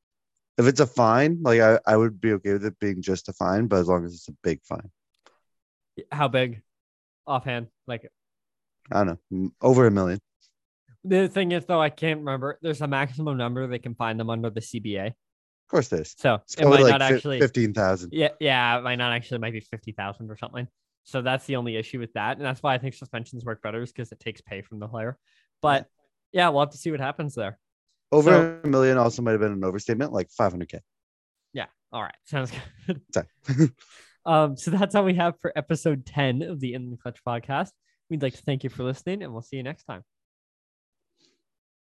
if 0.57 0.65
it's 0.65 0.79
a 0.79 0.88
fine. 0.88 1.39
Like 1.41 1.59
I, 1.59 1.79
I 1.86 1.97
would 1.97 2.21
be 2.21 2.33
okay 2.33 2.53
with 2.53 2.65
it 2.65 2.79
being 2.79 3.01
just 3.01 3.29
a 3.29 3.33
fine, 3.33 3.67
but 3.67 3.79
as 3.79 3.88
long 3.88 4.05
as 4.05 4.13
it's 4.13 4.29
a 4.29 4.36
big 4.43 4.62
fine. 4.63 4.89
How 6.12 6.27
big? 6.27 6.62
Offhand, 7.27 7.67
like 7.88 8.09
I 8.91 9.03
don't 9.03 9.19
know, 9.29 9.51
over 9.62 9.88
a 9.88 9.91
million. 9.91 10.19
The 11.05 11.27
thing 11.27 11.51
is, 11.51 11.65
though, 11.65 11.81
I 11.81 11.89
can't 11.89 12.19
remember. 12.19 12.57
There's 12.62 12.81
a 12.81 12.88
maximum 12.88 13.38
number 13.38 13.67
they 13.67 13.79
can 13.79 13.95
find 13.95 14.19
them 14.19 14.29
under 14.29 14.49
the 14.49 14.62
CBA. 14.62 15.07
Of 15.07 15.13
course, 15.69 15.88
there's. 15.89 16.15
So 16.17 16.36
it's 16.36 16.55
it 16.55 16.65
might 16.65 16.81
like 16.81 16.91
not 16.91 17.01
actually 17.01 17.39
fifteen 17.39 17.73
thousand. 17.73 18.12
Yeah, 18.13 18.29
yeah, 18.39 18.77
it 18.77 18.83
might 18.83 18.95
not 18.95 19.12
actually. 19.12 19.38
It 19.38 19.41
might 19.41 19.53
be 19.53 19.59
fifty 19.59 19.91
thousand 19.91 20.31
or 20.31 20.38
something. 20.38 20.67
So 21.03 21.21
that's 21.21 21.45
the 21.45 21.57
only 21.57 21.75
issue 21.75 21.99
with 21.99 22.13
that, 22.13 22.37
and 22.37 22.45
that's 22.45 22.63
why 22.63 22.73
I 22.73 22.77
think 22.77 22.93
suspensions 22.93 23.43
work 23.43 23.61
better, 23.61 23.81
is 23.81 23.91
because 23.91 24.11
it 24.11 24.19
takes 24.19 24.41
pay 24.41 24.61
from 24.61 24.79
the 24.79 24.87
player. 24.87 25.17
But 25.61 25.87
yeah, 26.31 26.49
we'll 26.49 26.61
have 26.61 26.71
to 26.71 26.77
see 26.77 26.91
what 26.91 26.99
happens 26.99 27.35
there. 27.35 27.59
Over 28.11 28.29
so, 28.29 28.59
a 28.63 28.67
million 28.67 28.97
also 28.97 29.21
might 29.21 29.31
have 29.31 29.41
been 29.41 29.53
an 29.53 29.63
overstatement, 29.63 30.13
like 30.13 30.29
five 30.29 30.51
hundred 30.51 30.69
k. 30.69 30.79
Yeah. 31.53 31.65
All 31.91 32.01
right. 32.01 32.15
Sounds 32.23 32.51
good. 32.87 33.71
um. 34.25 34.55
So 34.55 34.71
that's 34.71 34.95
all 34.95 35.03
we 35.03 35.15
have 35.15 35.39
for 35.39 35.51
episode 35.55 36.05
ten 36.05 36.41
of 36.41 36.59
the 36.59 36.73
In 36.73 36.91
the 36.91 36.97
Clutch 36.97 37.19
podcast. 37.27 37.71
We'd 38.09 38.21
like 38.21 38.35
to 38.35 38.43
thank 38.43 38.63
you 38.63 38.69
for 38.69 38.83
listening, 38.83 39.23
and 39.23 39.33
we'll 39.33 39.41
see 39.41 39.57
you 39.57 39.63
next 39.63 39.85
time. 39.85 40.03